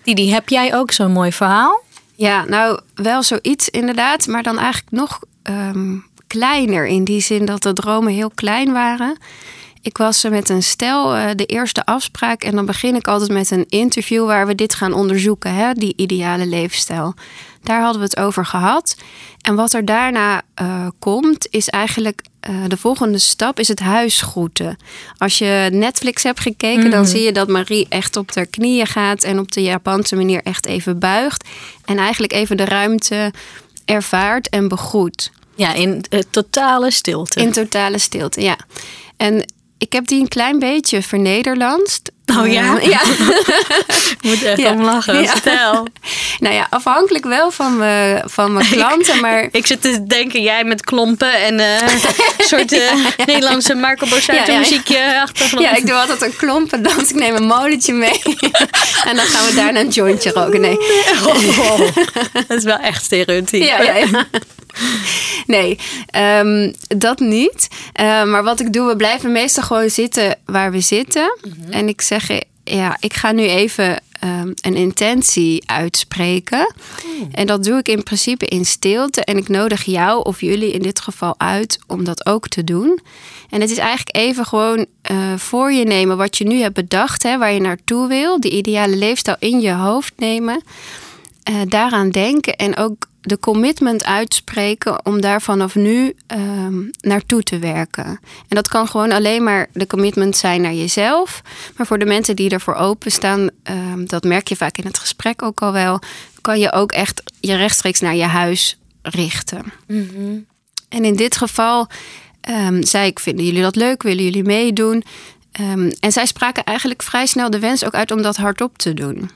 Didi, 0.03 0.31
heb 0.33 0.49
jij 0.49 0.75
ook 0.75 0.91
zo'n 0.91 1.11
mooi 1.11 1.31
verhaal? 1.31 1.83
Ja, 2.15 2.45
nou 2.45 2.79
wel 2.95 3.23
zoiets 3.23 3.69
inderdaad, 3.69 4.27
maar 4.27 4.43
dan 4.43 4.57
eigenlijk 4.57 4.91
nog 4.91 5.19
ehm, 5.43 5.97
kleiner. 6.27 6.87
In 6.87 7.03
die 7.03 7.21
zin 7.21 7.45
dat 7.45 7.63
de 7.63 7.73
dromen 7.73 8.13
heel 8.13 8.31
klein 8.35 8.71
waren. 8.71 9.17
Ik 9.81 9.97
was 9.97 10.23
met 10.23 10.49
een 10.49 10.63
stel, 10.63 11.15
eh, 11.15 11.29
de 11.35 11.45
eerste 11.45 11.85
afspraak. 11.85 12.43
En 12.43 12.55
dan 12.55 12.65
begin 12.65 12.95
ik 12.95 13.07
altijd 13.07 13.31
met 13.31 13.51
een 13.51 13.65
interview 13.69 14.25
waar 14.25 14.47
we 14.47 14.55
dit 14.55 14.73
gaan 14.73 14.93
onderzoeken, 14.93 15.53
hè, 15.53 15.73
die 15.73 15.93
ideale 15.95 16.45
leefstijl. 16.45 17.13
Daar 17.63 17.81
hadden 17.81 18.01
we 18.01 18.07
het 18.07 18.17
over 18.17 18.45
gehad. 18.45 18.97
En 19.41 19.55
wat 19.55 19.73
er 19.73 19.85
daarna 19.85 20.41
eh, 20.53 20.87
komt, 20.99 21.47
is 21.49 21.69
eigenlijk 21.69 22.21
eh, 22.45 22.55
de 22.67 22.77
volgende 22.77 23.17
stap, 23.17 23.59
is 23.59 23.67
het 23.67 23.79
huisgroeten. 23.79 24.77
Als 25.17 25.37
je 25.37 25.69
Netflix 25.71 26.23
hebt 26.23 26.39
gekeken, 26.39 26.89
dan 26.89 27.05
zie 27.05 27.21
je 27.21 27.31
dat 27.31 27.47
Marie 27.47 27.85
echt 27.89 28.15
op 28.15 28.35
haar 28.35 28.45
knieën 28.45 28.87
gaat 28.87 29.23
en 29.23 29.39
op 29.39 29.51
de 29.51 29.61
Japanse 29.61 30.15
manier 30.15 30.41
echt 30.43 30.65
even 30.65 30.99
buigt. 30.99 31.47
En 31.85 31.97
eigenlijk 31.97 32.33
even 32.33 32.57
de 32.57 32.65
ruimte 32.65 33.33
ervaart 33.85 34.49
en 34.49 34.67
begroet. 34.67 35.31
Ja, 35.55 35.73
in 35.73 36.05
eh, 36.09 36.19
totale 36.29 36.91
stilte. 36.91 37.41
In 37.41 37.51
totale 37.51 37.97
stilte, 37.97 38.41
ja. 38.41 38.57
En 39.17 39.45
ik 39.77 39.93
heb 39.93 40.07
die 40.07 40.19
een 40.19 40.27
klein 40.27 40.59
beetje 40.59 41.01
vernederlandst. 41.01 42.11
Oh 42.39 42.47
ja? 42.51 42.77
Eh, 42.79 42.87
ja. 42.93 43.01
Ik 44.11 44.17
moet 44.21 44.43
echt 44.43 44.59
Ja. 44.59 44.71
om 44.71 44.81
lachen. 44.83 45.21
Ja. 45.21 45.31
Vertel. 45.31 45.87
nou 46.39 46.55
ja, 46.55 46.67
afhankelijk 46.69 47.25
wel 47.25 47.51
van 47.51 47.77
mijn, 47.77 48.21
van 48.25 48.53
mijn 48.53 48.67
klanten, 48.75 49.19
maar... 49.21 49.47
Ik 49.51 49.67
zit 49.67 49.81
te 49.81 50.03
denken, 50.07 50.41
jij 50.41 50.63
met 50.63 50.81
klompen 50.83 51.33
en 51.33 51.59
eh, 51.59 51.81
een 51.81 52.45
soort 52.45 52.71
eh, 52.71 52.79
Nederlandse 53.25 53.75
Marco 53.75 54.07
Borsato 54.07 54.39
Ja, 54.39 54.45
ja, 54.45 54.53
ja. 54.53 54.59
muziekje 54.59 55.21
achtergrond. 55.21 55.63
Ja, 55.63 55.75
ik 55.75 55.87
doe 55.87 55.95
altijd 55.95 56.21
een 56.21 56.35
klompendans. 56.35 57.09
Ik 57.09 57.15
neem 57.15 57.35
een 57.35 57.45
molentje 57.47 57.93
mee. 57.93 58.21
en 59.05 59.15
dan 59.15 59.25
gaan 59.25 59.45
we 59.45 59.53
daarna 59.55 59.79
een 59.79 59.89
jointje 59.89 60.31
roken. 60.31 60.61
Nee. 60.61 60.77
Oh, 61.25 61.79
dat 62.47 62.57
is 62.57 62.63
wel 62.63 62.77
echt 62.77 63.03
stereotyp. 63.03 63.63
Ja, 63.63 63.81
ja, 63.81 63.95
ja. 63.95 64.25
Nee, 65.45 65.77
ehm, 66.09 66.71
dat 66.87 67.19
niet. 67.19 67.67
Eh, 67.93 68.23
maar 68.23 68.43
wat 68.43 68.59
ik 68.59 68.73
doe, 68.73 68.87
we 68.87 68.95
blijven 68.95 69.31
meestal 69.31 69.63
gewoon 69.63 69.89
zitten 69.89 70.37
waar 70.45 70.71
we 70.71 70.79
zitten. 70.79 71.37
En 71.69 71.87
ik 71.87 72.01
zeg, 72.01 72.27
ja, 72.63 72.97
ik 72.99 73.13
ga 73.13 73.31
nu 73.31 73.43
even 73.43 74.01
ehm, 74.19 74.51
een 74.61 74.75
intentie 74.75 75.63
uitspreken. 75.69 76.73
En 77.31 77.47
dat 77.47 77.63
doe 77.63 77.77
ik 77.77 77.87
in 77.87 78.03
principe 78.03 78.45
in 78.45 78.65
stilte. 78.65 79.23
En 79.23 79.37
ik 79.37 79.47
nodig 79.47 79.83
jou 79.83 80.23
of 80.23 80.41
jullie 80.41 80.71
in 80.71 80.81
dit 80.81 80.99
geval 80.99 81.35
uit 81.37 81.79
om 81.87 82.03
dat 82.03 82.25
ook 82.25 82.47
te 82.47 82.63
doen. 82.63 82.99
En 83.49 83.61
het 83.61 83.71
is 83.71 83.77
eigenlijk 83.77 84.15
even 84.15 84.45
gewoon 84.45 84.85
eh, 85.01 85.17
voor 85.37 85.71
je 85.71 85.83
nemen 85.85 86.17
wat 86.17 86.37
je 86.37 86.47
nu 86.47 86.61
hebt 86.61 86.73
bedacht, 86.73 87.23
hè, 87.23 87.37
waar 87.37 87.51
je 87.51 87.59
naartoe 87.61 88.07
wil. 88.07 88.39
Die 88.39 88.51
ideale 88.51 88.95
leefstijl 88.95 89.37
in 89.39 89.59
je 89.61 89.71
hoofd 89.73 90.13
nemen. 90.17 90.61
eh, 91.43 91.55
daaraan 91.67 92.09
denken 92.09 92.55
en 92.55 92.77
ook 92.77 93.07
de 93.25 93.39
commitment 93.39 94.03
uitspreken 94.03 95.05
om 95.05 95.21
daar 95.21 95.41
vanaf 95.41 95.75
nu 95.75 96.15
ehm, 96.27 96.83
naartoe 96.99 97.43
te 97.43 97.59
werken. 97.59 98.05
En 98.47 98.55
dat 98.55 98.67
kan 98.67 98.87
gewoon 98.87 99.11
alleen 99.11 99.43
maar 99.43 99.67
de 99.73 99.87
commitment 99.87 100.37
zijn 100.37 100.61
naar 100.61 100.73
jezelf. 100.73 101.41
Maar 101.77 101.85
voor 101.85 101.99
de 101.99 102.05
mensen 102.05 102.35
die 102.35 102.49
ervoor 102.49 102.75
openstaan, 102.75 103.49
ehm 103.63 104.05
dat 104.05 104.23
merk 104.23 104.47
je 104.47 104.55
vaak 104.55 104.77
in 104.77 104.85
het 104.85 104.99
gesprek 104.99 105.41
ook 105.41 105.61
al 105.61 105.71
wel, 105.71 105.99
kan 106.41 106.59
je 106.59 106.71
ook 106.71 106.91
echt 106.91 107.23
je 107.39 107.55
rechtstreeks 107.55 107.99
naar 107.99 108.15
je 108.15 108.23
huis 108.23 108.79
richten. 109.01 109.63
En 110.89 111.05
in 111.05 111.15
dit 111.15 111.37
geval 111.37 111.87
ehm, 112.41 112.81
zei 112.81 113.07
ik, 113.07 113.19
vinden 113.19 113.45
jullie 113.45 113.61
dat 113.61 113.75
leuk? 113.75 114.03
Willen 114.03 114.23
jullie 114.23 114.43
meedoen? 114.43 115.03
En 115.99 116.11
zij 116.11 116.25
spraken 116.25 116.63
eigenlijk 116.63 117.03
vrij 117.03 117.25
snel 117.25 117.49
de 117.49 117.59
wens 117.59 117.85
ook 117.85 117.93
uit 117.93 118.11
om 118.11 118.21
dat 118.21 118.35
hardop 118.35 118.77
te 118.77 118.93
doen. 118.93 119.29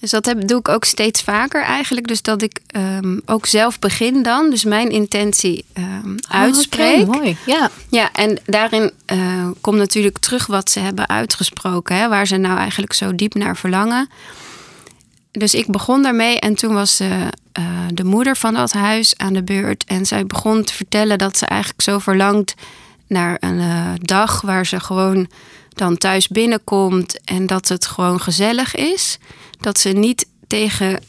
Dus 0.00 0.10
dat 0.10 0.26
heb, 0.26 0.48
doe 0.48 0.58
ik 0.58 0.68
ook 0.68 0.84
steeds 0.84 1.22
vaker 1.22 1.62
eigenlijk. 1.62 2.06
Dus 2.06 2.22
dat 2.22 2.42
ik 2.42 2.60
ehm, 2.66 3.18
ook 3.26 3.46
zelf 3.46 3.78
begin 3.78 4.22
dan. 4.22 4.50
Dus 4.50 4.64
mijn 4.64 4.90
intentie 4.90 5.64
ehm, 5.72 6.16
uitspreek. 6.28 7.06
Mooi. 7.06 7.36
Ja. 7.46 7.70
Ja, 7.90 8.12
en 8.12 8.38
daarin 8.44 8.90
eh, 9.04 9.48
komt 9.60 9.78
natuurlijk 9.78 10.18
terug 10.18 10.46
wat 10.46 10.70
ze 10.70 10.80
hebben 10.80 11.08
uitgesproken. 11.08 11.96
Hè, 11.96 12.08
waar 12.08 12.26
ze 12.26 12.36
nou 12.36 12.58
eigenlijk 12.58 12.92
zo 12.92 13.14
diep 13.14 13.34
naar 13.34 13.56
verlangen. 13.56 14.08
Dus 15.30 15.54
ik 15.54 15.66
begon 15.66 16.02
daarmee 16.02 16.40
en 16.40 16.54
toen 16.54 16.74
was 16.74 17.00
eh, 17.00 17.26
eh, 17.52 17.64
de 17.94 18.04
moeder 18.04 18.36
van 18.36 18.54
dat 18.54 18.72
huis 18.72 19.16
aan 19.16 19.32
de 19.32 19.42
beurt. 19.42 19.84
En 19.84 20.06
zij 20.06 20.26
begon 20.26 20.64
te 20.64 20.72
vertellen 20.72 21.18
dat 21.18 21.36
ze 21.36 21.46
eigenlijk 21.46 21.82
zo 21.82 21.98
verlangt 21.98 22.54
naar 23.06 23.36
een 23.40 23.60
eh, 23.60 23.92
dag 23.96 24.40
waar 24.40 24.66
ze 24.66 24.80
gewoon 24.80 25.28
dan 25.68 25.96
thuis 25.96 26.28
binnenkomt. 26.28 27.20
En 27.24 27.46
dat 27.46 27.68
het 27.68 27.86
gewoon 27.86 28.20
gezellig 28.20 28.74
is. 28.74 29.18
Dat 29.60 29.78
ze 29.78 29.88
niet 29.88 30.26
tegen 30.46 31.00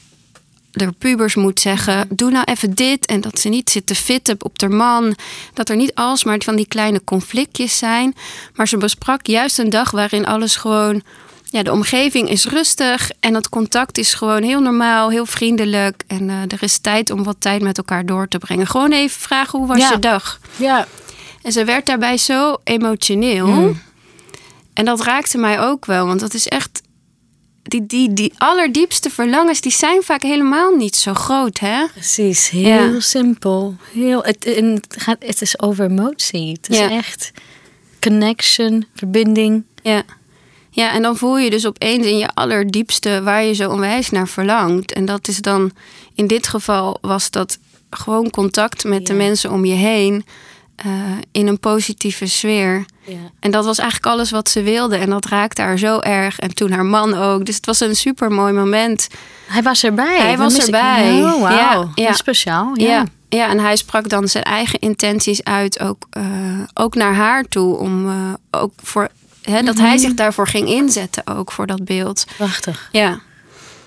de 0.71 0.91
pubers 0.91 1.35
moet 1.35 1.59
zeggen: 1.59 2.07
doe 2.09 2.31
nou 2.31 2.43
even 2.43 2.73
dit. 2.75 3.05
En 3.05 3.21
dat 3.21 3.39
ze 3.39 3.49
niet 3.49 3.69
zit 3.69 3.85
te 3.85 3.95
fitten 3.95 4.35
op 4.39 4.61
haar 4.61 4.71
man. 4.71 5.15
Dat 5.53 5.69
er 5.69 5.75
niet 5.75 5.95
alsmaar 5.95 6.41
van 6.43 6.55
die 6.55 6.67
kleine 6.67 7.03
conflictjes 7.03 7.77
zijn. 7.77 8.15
Maar 8.55 8.67
ze 8.67 8.77
besprak 8.77 9.25
juist 9.25 9.59
een 9.59 9.69
dag 9.69 9.91
waarin 9.91 10.25
alles 10.25 10.55
gewoon. 10.55 11.01
Ja, 11.51 11.63
de 11.63 11.71
omgeving 11.71 12.29
is 12.29 12.45
rustig 12.45 13.11
en 13.19 13.33
het 13.33 13.49
contact 13.49 13.97
is 13.97 14.13
gewoon 14.13 14.43
heel 14.43 14.61
normaal, 14.61 15.09
heel 15.09 15.25
vriendelijk. 15.25 16.03
En 16.07 16.29
eh, 16.29 16.35
er 16.41 16.63
is 16.63 16.77
tijd 16.77 17.09
om 17.09 17.23
wat 17.23 17.35
tijd 17.39 17.61
met 17.61 17.77
elkaar 17.77 18.05
door 18.05 18.27
te 18.27 18.37
brengen. 18.37 18.67
Gewoon 18.67 18.91
even 18.91 19.21
vragen: 19.21 19.59
hoe 19.59 19.67
was 19.67 19.77
Ja. 19.77 19.91
je 19.91 19.99
dag? 19.99 20.39
Ja. 20.55 20.87
En 21.41 21.51
ze 21.51 21.65
werd 21.65 21.85
daarbij 21.85 22.17
zo 22.17 22.55
emotioneel. 22.63 23.45
Hmm. 23.45 23.81
En 24.73 24.85
dat 24.85 25.01
raakte 25.01 25.37
mij 25.37 25.59
ook 25.59 25.85
wel, 25.85 26.05
want 26.05 26.19
dat 26.19 26.33
is 26.33 26.47
echt. 26.47 26.81
Die, 27.69 27.85
die, 27.85 28.13
die 28.13 28.33
allerdiepste 28.37 29.09
verlangens, 29.09 29.61
die 29.61 29.71
zijn 29.71 30.03
vaak 30.03 30.21
helemaal 30.21 30.75
niet 30.75 30.95
zo 30.95 31.13
groot, 31.13 31.59
hè? 31.59 31.85
Precies, 31.93 32.49
heel 32.49 32.67
Ja. 32.93 32.99
simpel. 32.99 33.75
Heel, 33.93 34.23
het, 34.23 34.45
en 34.45 34.65
het, 34.73 34.95
gaat, 34.97 35.17
het 35.19 35.41
is 35.41 35.59
over 35.59 35.85
emotie. 35.89 36.51
Het 36.51 36.69
is 36.69 36.77
Ja. 36.77 36.89
echt 36.91 37.31
connection, 37.99 38.85
verbinding. 38.95 39.63
Ja. 39.83 40.03
Ja, 40.71 40.91
en 40.93 41.01
dan 41.01 41.17
voel 41.17 41.37
je 41.37 41.49
dus 41.49 41.65
opeens 41.65 42.05
in 42.05 42.17
je 42.17 42.29
allerdiepste 42.33 43.21
waar 43.23 43.43
je 43.43 43.53
zo 43.53 43.69
onwijs 43.69 44.09
naar 44.09 44.27
verlangt. 44.27 44.93
En 44.93 45.05
dat 45.05 45.27
is 45.27 45.37
dan, 45.41 45.71
in 46.15 46.27
dit 46.27 46.47
geval 46.47 46.97
was 47.01 47.29
dat 47.31 47.57
gewoon 47.89 48.29
contact 48.29 48.83
met 48.83 49.05
de 49.07 49.13
mensen 49.13 49.51
om 49.51 49.65
je 49.65 49.73
heen. 49.73 50.25
Eh, 50.83 50.91
in 51.31 51.47
een 51.47 51.59
positieve 51.59 52.25
sfeer. 52.25 52.85
Ja. 53.05 53.15
En 53.39 53.51
dat 53.51 53.65
was 53.65 53.77
eigenlijk 53.77 54.11
alles 54.11 54.31
wat 54.31 54.49
ze 54.49 54.61
wilde. 54.61 54.97
En 54.97 55.09
dat 55.09 55.25
raakte 55.25 55.61
haar 55.61 55.77
zo 55.77 55.99
erg. 55.99 56.39
En 56.39 56.53
toen 56.53 56.71
haar 56.71 56.85
man 56.85 57.13
ook. 57.13 57.45
Dus 57.45 57.55
het 57.55 57.65
was 57.65 57.79
een 57.79 57.95
super 57.95 58.31
mooi 58.31 58.53
moment. 58.53 59.07
Hij 59.47 59.61
was 59.61 59.83
erbij. 59.83 60.17
Hij 60.17 60.37
was 60.37 60.55
ik. 60.55 60.61
erbij. 60.61 61.23
Oh, 61.23 61.41
wauw. 61.41 61.91
Ja, 61.95 62.13
speciaal. 62.13 62.71
Ja. 62.73 62.87
Ja. 62.87 63.05
ja, 63.29 63.49
en 63.49 63.59
hij 63.59 63.75
sprak 63.75 64.09
dan 64.09 64.27
zijn 64.27 64.43
eigen 64.43 64.79
intenties 64.79 65.43
uit. 65.43 65.79
Ook, 65.79 66.07
eh, 66.09 66.23
ook 66.73 66.95
naar 66.95 67.13
haar 67.13 67.43
toe. 67.43 67.77
Om 67.77 68.09
eh, 68.09 68.33
ook 68.51 68.73
voor. 68.83 69.07
Hè, 69.41 69.61
dat 69.61 69.77
hij 69.77 69.97
zich 69.97 70.13
daarvoor 70.13 70.47
ging 70.47 70.67
inzetten. 70.67 71.27
Ook 71.27 71.51
voor 71.51 71.67
dat 71.67 71.85
beeld. 71.85 72.25
Prachtig. 72.37 72.89
Ja. 72.91 73.19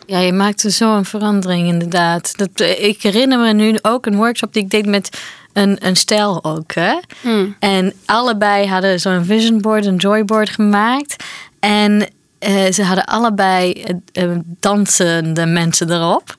Ja, 0.07 0.19
je 0.19 0.33
maakte 0.33 0.71
zo'n 0.71 1.05
verandering 1.05 1.69
inderdaad. 1.69 2.37
Dat, 2.37 2.61
ik 2.61 3.03
herinner 3.03 3.39
me 3.39 3.53
nu 3.53 3.79
ook 3.83 4.07
een 4.07 4.17
workshop 4.17 4.53
die 4.53 4.63
ik 4.63 4.71
deed 4.71 4.87
met 4.87 5.19
een, 5.53 5.87
een 5.87 5.97
stijl 5.97 6.45
ook. 6.45 6.73
Hè? 6.73 6.95
Hmm. 7.21 7.57
En 7.59 7.93
allebei 8.05 8.67
hadden 8.67 9.01
zo'n 9.01 9.25
vision 9.25 9.61
board, 9.61 9.87
een 9.87 9.97
joyboard 9.97 10.49
gemaakt. 10.51 11.25
En 11.61 12.09
eh, 12.39 12.73
ze 12.73 12.83
hadden 12.83 13.05
allebei 13.05 13.73
eh, 13.73 14.23
eh, 14.23 14.39
dansende 14.45 15.47
mensen 15.47 15.91
erop. 15.91 16.37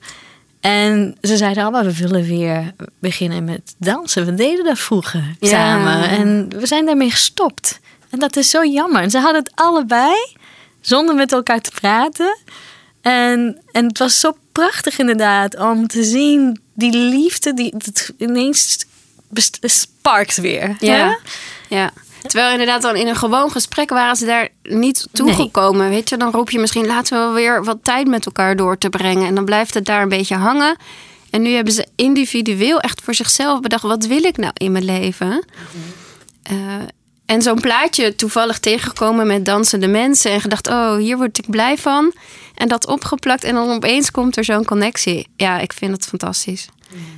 En 0.60 1.16
ze 1.20 1.36
zeiden 1.36 1.62
allemaal, 1.62 1.84
we 1.84 1.96
willen 1.96 2.22
weer 2.24 2.72
beginnen 2.98 3.44
met 3.44 3.74
dansen. 3.78 4.24
We 4.26 4.34
deden 4.34 4.64
dat 4.64 4.78
vroeger 4.78 5.34
Ja. 5.40 5.48
samen. 5.48 6.08
En 6.08 6.48
we 6.58 6.66
zijn 6.66 6.86
daarmee 6.86 7.10
gestopt. 7.10 7.80
En 8.10 8.18
dat 8.18 8.36
is 8.36 8.50
zo 8.50 8.64
jammer. 8.64 9.02
En 9.02 9.10
ze 9.10 9.18
hadden 9.18 9.42
het 9.42 9.52
allebei, 9.54 10.14
zonder 10.80 11.14
met 11.14 11.32
elkaar 11.32 11.60
te 11.60 11.70
praten. 11.80 12.38
En, 13.00 13.60
en 13.72 13.86
het 13.86 13.98
was 13.98 14.20
zo 14.20 14.36
prachtig 14.52 14.98
inderdaad 14.98 15.58
om 15.58 15.86
te 15.86 16.04
zien 16.04 16.60
die 16.74 16.92
liefde 16.92 17.54
die 17.54 17.74
ineens 18.18 18.84
sparkt 19.60 20.36
weer. 20.36 20.76
Ja. 20.78 21.18
ja. 21.68 21.92
Terwijl 22.22 22.52
inderdaad 22.52 22.82
dan 22.82 22.96
in 22.96 23.06
een 23.06 23.16
gewoon 23.16 23.50
gesprek 23.50 23.90
waren 23.90 24.16
ze 24.16 24.26
daar 24.26 24.48
niet 24.62 25.06
toegekomen. 25.12 25.88
Weet 25.88 26.08
je, 26.08 26.16
dan 26.16 26.32
roep 26.32 26.50
je 26.50 26.58
misschien 26.58 26.86
laten 26.86 27.28
we 27.28 27.34
weer 27.34 27.64
wat 27.64 27.78
tijd 27.82 28.06
met 28.06 28.26
elkaar 28.26 28.56
door 28.56 28.78
te 28.78 28.88
brengen. 28.88 29.26
En 29.26 29.34
dan 29.34 29.44
blijft 29.44 29.74
het 29.74 29.84
daar 29.84 30.02
een 30.02 30.08
beetje 30.08 30.36
hangen. 30.36 30.76
En 31.30 31.42
nu 31.42 31.50
hebben 31.50 31.72
ze 31.72 31.86
individueel 31.96 32.80
echt 32.80 33.00
voor 33.00 33.14
zichzelf 33.14 33.60
bedacht: 33.60 33.82
wat 33.82 34.06
wil 34.06 34.24
ik 34.24 34.36
nou 34.36 34.52
in 34.54 34.72
mijn 34.72 34.84
leven? 34.84 35.44
Eh, 36.42 36.56
en 37.26 37.42
zo'n 37.42 37.60
plaatje 37.60 38.14
toevallig 38.14 38.58
tegengekomen 38.58 39.26
met 39.26 39.44
dansende 39.44 39.86
mensen. 39.86 40.30
En 40.30 40.40
gedacht, 40.40 40.68
oh, 40.68 40.96
hier 40.96 41.16
word 41.16 41.38
ik 41.38 41.50
blij 41.50 41.78
van. 41.78 42.12
En 42.54 42.68
dat 42.68 42.86
opgeplakt 42.86 43.44
en 43.44 43.54
dan 43.54 43.70
opeens 43.70 44.10
komt 44.10 44.36
er 44.36 44.44
zo'n 44.44 44.64
connectie. 44.64 45.28
Ja, 45.36 45.58
ik 45.58 45.72
vind 45.72 45.92
het 45.92 46.06
fantastisch. 46.06 46.68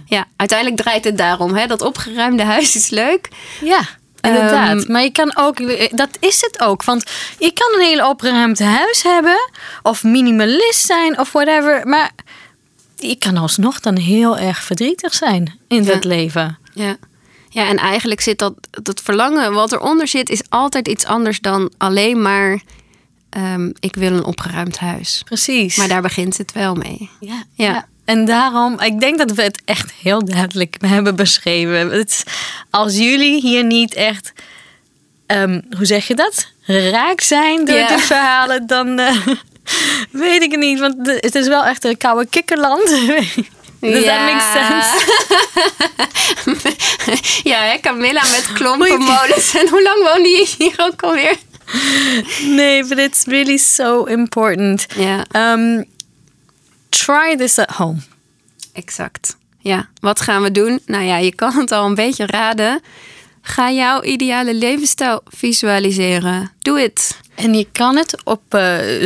Ja, 0.07 0.25
uiteindelijk 0.37 0.81
draait 0.81 1.05
het 1.05 1.19
daarom. 1.19 1.55
Hè? 1.55 1.67
Dat 1.67 1.83
opgeruimde 1.83 2.43
huis 2.43 2.77
is 2.77 2.89
leuk. 2.91 3.29
Ja. 3.61 3.81
Inderdaad. 4.21 4.83
Ehm, 4.83 4.93
maar 4.93 5.03
je 5.03 5.11
kan 5.11 5.37
ook, 5.37 5.57
dat 5.97 6.09
is 6.21 6.41
het 6.41 6.61
ook. 6.61 6.85
Want 6.85 7.11
je 7.39 7.53
kan 7.53 7.81
een 7.81 7.87
hele 7.87 8.09
opgeruimd 8.09 8.59
huis 8.59 9.03
hebben. 9.03 9.51
Of 9.83 10.05
minimalist 10.05 10.81
zijn 10.87 11.19
of 11.19 11.33
whatever. 11.33 11.87
Maar 11.87 12.11
je 12.97 13.17
kan 13.17 13.37
alsnog 13.37 13.81
dan 13.81 13.97
heel 13.97 14.39
erg 14.39 14.59
verdrietig 14.63 15.15
zijn 15.15 15.59
in 15.69 15.85
Ja. 15.85 15.93
dat 15.93 16.05
leven. 16.05 16.59
Ja. 16.75 16.97
Ja, 17.57 17.69
en 17.69 17.77
eigenlijk 17.77 18.21
zit 18.21 18.39
dat, 18.39 18.55
dat 18.71 19.01
verlangen 19.01 19.53
wat 19.53 19.73
eronder 19.73 20.09
zit, 20.09 20.31
is 20.31 20.43
altijd 20.49 20.89
iets 20.89 21.05
anders 21.05 21.41
dan 21.41 21.73
alleen 21.79 22.23
maar 22.23 22.61
ehm, 23.31 23.71
ik 23.81 23.95
wil 23.97 24.13
een 24.13 24.25
opgeruimd 24.25 24.79
huis. 24.79 25.23
Precies. 25.25 25.77
Maar 25.77 25.89
daar 25.89 26.03
begint 26.03 26.37
het 26.39 26.53
wel 26.53 26.75
mee. 26.75 27.11
Ja, 27.21 27.43
Ja. 27.55 27.67
ja. 27.67 27.87
En 28.05 28.25
daarom, 28.25 28.81
ik 28.81 29.01
denk 29.01 29.19
dat 29.19 29.31
we 29.33 29.43
het 29.43 29.63
echt 29.65 29.93
heel 29.93 30.25
duidelijk 30.25 30.77
hebben 30.87 31.17
beschreven. 31.17 31.91
Het, 31.91 32.25
als 32.71 32.97
jullie 32.97 33.41
hier 33.41 33.65
niet 33.65 33.95
echt, 33.95 34.33
ehm, 35.27 35.61
hoe 35.77 35.87
zeg 35.87 36.07
je 36.09 36.15
dat? 36.15 36.49
Raak 36.67 37.21
zijn 37.21 37.65
door 37.65 37.77
Ja. 37.77 37.89
de 37.97 37.99
verhalen, 37.99 38.67
dan 38.67 38.99
eh, 38.99 39.27
weet 40.11 40.43
ik 40.43 40.51
het 40.51 40.61
niet. 40.61 40.79
Want 40.79 40.97
het 41.07 41.35
is 41.35 41.49
wel 41.49 41.65
echt 41.65 41.85
een 41.85 41.97
koude 41.97 42.27
kikkerland. 42.31 42.91
Does 43.81 44.05
that 44.05 44.21
make 44.21 44.41
sense? 44.53 44.89
ja, 47.51 47.59
hè, 47.61 47.79
Camilla 47.81 48.21
met 48.23 48.51
klompenmolens. 48.55 49.55
En 49.55 49.69
hoe 49.69 49.83
lang 49.83 50.03
woonde 50.03 50.29
je 50.29 50.55
hier 50.59 50.75
ook 50.79 51.03
alweer? 51.03 51.37
Nee, 52.47 52.85
but 52.85 52.99
it's 52.99 53.25
really 53.25 53.57
so 53.57 54.05
important. 54.05 54.87
Ja, 54.97 55.25
Um, 55.53 55.85
try 56.89 57.37
this 57.37 57.59
at 57.59 57.71
home. 57.71 57.99
exact. 58.73 59.37
Ja, 59.59 59.89
wat 60.01 60.21
gaan 60.21 60.43
we 60.43 60.51
doen? 60.51 60.81
Nou 60.87 61.05
ja, 61.05 61.17
je 61.19 61.35
kan 61.35 61.53
het 61.55 61.73
al 61.73 61.87
een 61.87 61.95
beetje 61.95 62.27
raden. 62.27 62.81
Ga 63.43 63.71
jouw 63.71 64.03
ideale 64.03 64.55
levensstijl 64.55 65.21
visualiseren. 65.29 66.53
Doe 66.59 66.81
het. 66.81 67.17
En 67.37 67.55
je 67.55 67.67
kan 67.73 67.97
het 67.97 68.25
op 68.25 68.43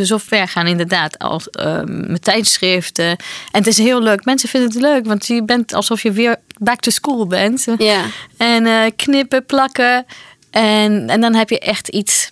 zo 0.03 0.19
ver 0.19 0.49
gaan, 0.49 0.67
inderdaad, 0.67 1.19
als 1.19 1.51
ehm, 1.51 2.11
met 2.11 2.25
tijdschriften. 2.25 3.09
En 3.09 3.19
het 3.51 3.67
is 3.67 3.79
heel 3.79 4.03
leuk. 4.03 4.25
Mensen 4.25 4.49
vinden 4.49 4.71
het 4.71 4.81
leuk, 4.81 5.07
want 5.07 5.27
je 5.27 5.45
bent 5.45 5.75
alsof 5.75 6.03
je 6.03 6.13
weer 6.13 6.37
back 6.59 6.81
to 6.81 6.91
school 6.91 7.27
bent. 7.27 7.67
Ja. 7.79 8.05
En 8.37 8.67
eh, 8.67 8.91
knippen, 8.97 9.47
plakken. 9.47 10.07
En, 10.51 11.09
en 11.09 11.21
dan 11.21 11.35
heb 11.35 11.51
je 11.51 11.59
echt 11.59 11.89
iets 11.89 12.29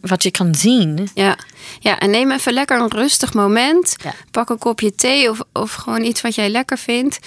wat 0.00 0.22
je 0.22 0.30
kan 0.30 0.54
zien. 0.54 1.10
Ja. 1.14 1.36
ja, 1.80 1.98
en 1.98 2.10
neem 2.10 2.30
even 2.30 2.52
lekker 2.52 2.80
een 2.80 2.90
rustig 2.90 3.34
moment. 3.34 3.96
Ja. 4.04 4.14
Pak 4.30 4.50
een 4.50 4.58
kopje 4.58 4.94
thee 4.94 5.30
of, 5.30 5.40
of 5.52 5.72
gewoon 5.72 6.04
iets 6.04 6.20
wat 6.20 6.34
jij 6.34 6.48
lekker 6.48 6.78
vindt. 6.78 7.18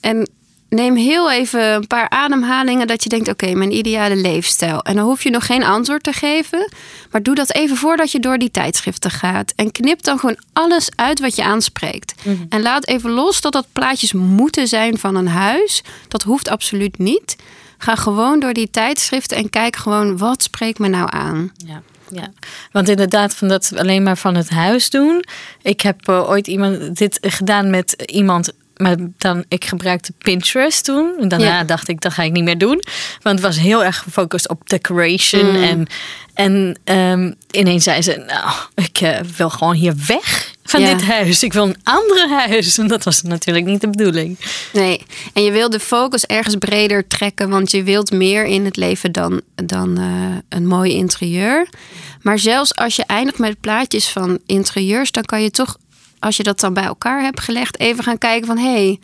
En 0.00 0.28
neem 0.74 0.96
heel 0.96 1.30
even 1.30 1.74
een 1.74 1.86
paar 1.86 2.08
ademhalingen 2.08 2.86
dat 2.86 3.02
je 3.02 3.08
denkt... 3.08 3.28
oké, 3.28 3.54
mijn 3.54 3.72
ideale 3.72 4.16
leefstijl. 4.16 4.82
En 4.82 4.96
dan 4.96 5.04
hoef 5.04 5.22
je 5.22 5.30
nog 5.30 5.46
geen 5.46 5.64
antwoord 5.64 6.02
te 6.02 6.12
geven. 6.12 6.72
Maar 7.10 7.22
doe 7.22 7.34
dat 7.34 7.54
even 7.54 7.76
voordat 7.76 8.12
je 8.12 8.20
door 8.20 8.38
die 8.38 8.50
tijdschriften 8.50 9.10
gaat. 9.10 9.52
En 9.56 9.72
knip 9.72 10.02
dan 10.02 10.18
gewoon 10.18 10.38
alles 10.52 10.88
uit 10.94 11.20
wat 11.20 11.36
je 11.36 11.44
aanspreekt. 11.44 12.14
En 12.48 12.62
laat 12.62 12.86
even 12.86 13.10
los 13.10 13.40
dat 13.40 13.52
dat 13.52 13.66
plaatjes 13.72 14.12
moeten 14.12 14.68
zijn 14.68 14.98
van 14.98 15.14
een 15.14 15.28
huis. 15.28 15.82
Dat 16.08 16.22
hoeft 16.22 16.48
absoluut 16.48 16.98
niet. 16.98 17.36
Ga 17.78 17.94
gewoon 17.94 18.40
door 18.40 18.52
die 18.52 18.70
tijdschriften 18.70 19.36
en 19.36 19.50
kijk 19.50 19.76
gewoon... 19.76 20.18
wat 20.18 20.42
spreekt 20.42 20.78
me 20.78 20.88
nou 20.88 21.06
aan? 21.10 21.52
Ja. 21.56 21.82
Ja, 22.10 22.32
want 22.72 22.88
inderdaad, 22.88 23.34
van 23.34 23.48
dat 23.48 23.72
alleen 23.76 24.02
maar 24.02 24.16
van 24.16 24.34
het 24.34 24.50
huis 24.50 24.90
doen. 24.90 25.24
Ik 25.62 25.80
heb 25.80 26.08
eh, 26.08 26.28
ooit 26.28 26.46
iemand 26.46 26.96
dit 26.96 27.18
gedaan 27.20 27.70
met 27.70 28.02
iemand. 28.06 28.52
Maar 28.76 28.96
dan, 29.18 29.44
ik 29.48 29.64
gebruikte 29.64 30.12
Pinterest 30.18 30.84
toen. 30.84 31.14
En 31.20 31.28
daarna 31.28 31.44
Ja. 31.44 31.64
dacht 31.64 31.88
ik, 31.88 32.00
dat 32.00 32.12
ga 32.12 32.22
ik 32.22 32.32
niet 32.32 32.44
meer 32.44 32.58
doen. 32.58 32.82
Want 33.22 33.38
het 33.38 33.46
was 33.46 33.58
heel 33.58 33.84
erg 33.84 33.98
gefocust 33.98 34.48
op 34.48 34.68
decoration. 34.68 35.54
En, 35.56 35.86
en 36.34 36.78
ehm, 36.84 37.32
ineens 37.50 37.84
zei 37.84 38.02
ze, 38.02 38.24
nou, 38.26 38.50
ik 38.74 39.00
eh, 39.00 39.18
wil 39.36 39.50
gewoon 39.50 39.74
hier 39.74 39.94
weg 40.06 40.52
van 40.64 40.80
Ja. 40.80 40.94
dit 40.94 41.06
huis. 41.06 41.42
Ik 41.42 41.52
wil 41.52 41.64
een 41.66 41.76
andere 41.82 42.28
huis. 42.28 42.78
En 42.78 42.86
dat 42.88 43.04
was 43.04 43.22
natuurlijk 43.22 43.66
niet 43.66 43.80
de 43.80 43.90
bedoeling. 43.90 44.38
Nee, 44.72 45.02
en 45.32 45.42
je 45.42 45.50
wil 45.50 45.70
de 45.70 45.80
focus 45.80 46.24
ergens 46.26 46.56
breder 46.58 47.06
trekken, 47.06 47.48
want 47.48 47.70
je 47.70 47.82
wilt 47.82 48.12
meer 48.12 48.44
in 48.44 48.64
het 48.64 48.76
leven 48.76 49.12
dan, 49.12 49.40
dan 49.54 49.98
eh, 49.98 50.36
een 50.58 50.66
mooi 50.66 50.92
interieur. 50.92 51.68
Maar 52.22 52.38
zelfs 52.38 52.74
als 52.76 52.96
je 52.96 53.04
eindigt 53.06 53.38
met 53.38 53.60
plaatjes 53.60 54.08
van 54.08 54.38
interieurs, 54.46 55.10
dan 55.12 55.22
kan 55.24 55.42
je 55.42 55.50
toch, 55.50 55.76
als 56.24 56.36
je 56.36 56.42
dat 56.42 56.60
dan 56.60 56.74
bij 56.74 56.84
elkaar 56.84 57.22
hebt 57.22 57.40
gelegd, 57.40 57.78
even 57.78 58.04
gaan 58.04 58.18
kijken 58.18 58.46
van 58.46 58.58
hé, 58.58 58.72
hey, 58.72 59.00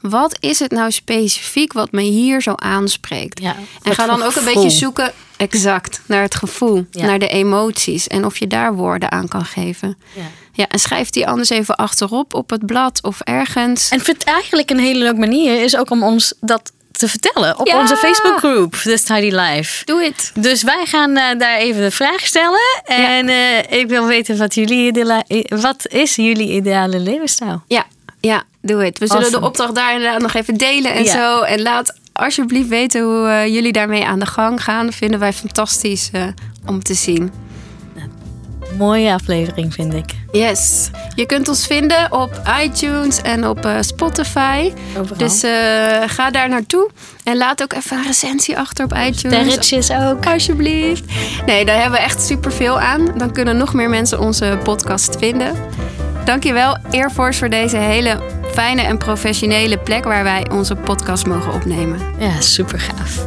wat 0.00 0.36
is 0.40 0.58
het 0.58 0.70
nou 0.70 0.90
specifiek 0.90 1.72
wat 1.72 1.92
me 1.92 2.02
hier 2.02 2.42
zo 2.42 2.52
aanspreekt? 2.54 3.40
Ja, 3.40 3.56
en 3.82 3.94
ga 3.94 4.06
dan 4.06 4.22
ook 4.22 4.34
een 4.34 4.44
beetje 4.44 4.70
zoeken, 4.70 5.12
exact, 5.36 6.00
naar 6.06 6.22
het 6.22 6.34
gevoel, 6.34 6.86
Ja. 6.90 7.06
naar 7.06 7.18
de 7.18 7.28
emoties 7.28 8.06
en 8.06 8.24
of 8.24 8.38
je 8.38 8.46
daar 8.46 8.74
woorden 8.74 9.10
aan 9.12 9.28
kan 9.28 9.44
geven. 9.44 9.98
Ja. 10.14 10.22
Ja, 10.52 10.68
en 10.68 10.78
schrijf 10.78 11.10
die 11.10 11.28
anders 11.28 11.48
even 11.50 11.76
achterop 11.76 12.34
op 12.34 12.50
het 12.50 12.66
blad 12.66 13.02
of 13.02 13.20
ergens. 13.20 13.90
En 13.90 13.98
ik 13.98 14.04
vind 14.04 14.24
eigenlijk 14.24 14.70
een 14.70 14.78
hele 14.78 14.98
leuke 14.98 15.18
manier 15.18 15.62
is 15.62 15.76
ook 15.76 15.90
om 15.90 16.02
ons 16.02 16.34
dat 16.40 16.72
te 16.98 17.08
vertellen 17.08 17.58
op 17.58 17.66
Ja. 17.66 17.80
onze 17.80 17.96
Facebookgroep, 17.96 18.74
The 18.74 19.02
Tidy 19.02 19.34
Life. 19.36 19.84
Doe 19.84 20.02
het. 20.04 20.32
Dus 20.34 20.62
wij 20.62 20.84
gaan 20.86 21.16
eh, 21.16 21.38
daar 21.38 21.56
even 21.56 21.82
de 21.82 21.90
vraag 21.90 22.20
stellen. 22.26 22.82
En 22.84 23.28
eh, 23.28 23.78
ik 23.78 23.88
wil 23.88 24.06
weten 24.06 24.38
wat, 24.38 24.54
jullie 24.54 24.86
ideale, 24.86 25.24
wat 25.48 25.86
is 25.88 26.16
jullie 26.16 26.48
ideale 26.52 26.98
levensstijl? 27.00 27.62
Ja, 27.66 27.84
ja, 28.20 28.42
doe 28.62 28.84
het. 28.84 28.98
We 28.98 29.06
zullen 29.06 29.22
Awesome. 29.22 29.40
de 29.40 29.46
opdracht 29.48 29.74
daar 29.74 29.94
inderdaad 29.94 30.20
nog 30.20 30.34
even 30.34 30.56
delen 30.56 30.92
en 30.92 31.04
Ja. 31.04 31.12
zo. 31.12 31.40
En 31.42 31.62
laat 31.62 31.94
alsjeblieft 32.12 32.68
weten 32.68 33.00
hoe 33.02 33.28
eh, 33.28 33.46
jullie 33.46 33.72
daarmee 33.72 34.04
aan 34.04 34.18
de 34.18 34.26
gang 34.26 34.62
gaan. 34.64 34.86
Dat 34.86 34.94
vinden 34.94 35.20
wij 35.20 35.32
fantastisch 35.32 36.10
om 36.66 36.82
te 36.82 36.94
zien. 36.94 37.32
Mooie 38.78 39.12
aflevering 39.12 39.74
vind 39.74 39.94
ik. 39.94 40.14
Yes. 40.32 40.90
Je 41.14 41.26
kunt 41.26 41.48
ons 41.48 41.66
vinden 41.66 42.12
op 42.12 42.42
iTunes 42.62 43.22
en 43.22 43.48
op 43.48 43.64
eh, 43.64 43.76
Spotify. 43.80 44.72
Overal. 44.98 45.18
Dus 45.18 45.42
eh, 45.42 45.50
ga 46.06 46.30
daar 46.30 46.48
naartoe. 46.48 46.90
En 47.24 47.36
laat 47.36 47.62
ook 47.62 47.72
even 47.72 47.96
een 47.96 48.04
recensie 48.04 48.58
achter 48.58 48.84
op 48.84 48.92
iTunes. 48.92 49.18
Sterretjes 49.18 49.90
ook. 49.90 50.26
Alsjeblieft. 50.26 51.04
Nee, 51.46 51.64
daar 51.64 51.80
hebben 51.80 51.98
we 51.98 52.04
echt 52.04 52.22
superveel 52.22 52.80
aan. 52.80 53.18
Dan 53.18 53.32
kunnen 53.32 53.56
nog 53.56 53.74
meer 53.74 53.90
mensen 53.90 54.20
onze 54.20 54.58
podcast 54.62 55.16
vinden. 55.18 55.54
Dankjewel, 56.24 56.78
Air 56.90 57.10
Force, 57.10 57.38
voor 57.38 57.48
deze 57.48 57.76
hele 57.76 58.20
fijne 58.52 58.82
en 58.82 58.98
professionele 58.98 59.78
plek 59.78 60.04
waar 60.04 60.24
wij 60.24 60.46
onze 60.52 60.74
podcast 60.74 61.26
mogen 61.26 61.52
opnemen. 61.52 62.00
Ja, 62.18 62.40
super 62.40 62.80
gaaf. 62.80 63.26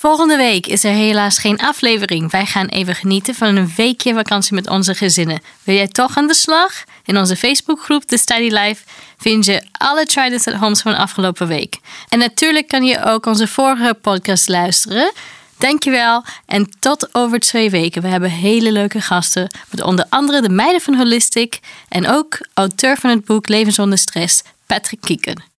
Volgende 0.00 0.36
week 0.36 0.66
is 0.66 0.84
er 0.84 0.92
helaas 0.92 1.38
geen 1.38 1.58
aflevering. 1.58 2.30
Wij 2.30 2.46
gaan 2.46 2.66
even 2.66 2.94
genieten 2.94 3.34
van 3.34 3.56
een 3.56 3.72
weekje 3.76 4.14
vakantie 4.14 4.54
met 4.54 4.68
onze 4.68 4.94
gezinnen. 4.94 5.40
Wil 5.64 5.74
jij 5.74 5.88
toch 5.88 6.16
aan 6.16 6.26
de 6.26 6.34
slag? 6.34 6.84
In 7.04 7.18
onze 7.18 7.36
Facebookgroep 7.36 8.02
The 8.02 8.16
Study 8.16 8.54
Life 8.54 8.84
vind 9.18 9.44
je 9.44 9.62
alle 9.72 10.06
This 10.06 10.46
at 10.46 10.54
Homes 10.54 10.80
van 10.80 10.96
afgelopen 10.96 11.46
week. 11.46 11.78
En 12.08 12.18
natuurlijk 12.18 12.68
kan 12.68 12.84
je 12.84 13.04
ook 13.04 13.26
onze 13.26 13.46
vorige 13.46 13.94
podcast 14.02 14.48
luisteren. 14.48 15.12
Dankjewel 15.58 16.24
en 16.46 16.70
tot 16.78 17.14
over 17.14 17.40
twee 17.40 17.70
weken. 17.70 18.02
We 18.02 18.08
hebben 18.08 18.30
hele 18.30 18.72
leuke 18.72 19.00
gasten 19.00 19.54
met 19.70 19.82
onder 19.82 20.06
andere 20.08 20.42
de 20.42 20.48
meiden 20.48 20.80
van 20.80 20.96
Holistic 20.96 21.60
en 21.88 22.08
ook 22.08 22.38
auteur 22.54 22.96
van 22.96 23.10
het 23.10 23.24
boek 23.24 23.48
Leven 23.48 23.72
zonder 23.72 23.98
stress, 23.98 24.42
Patrick 24.66 25.00
Kieken. 25.00 25.42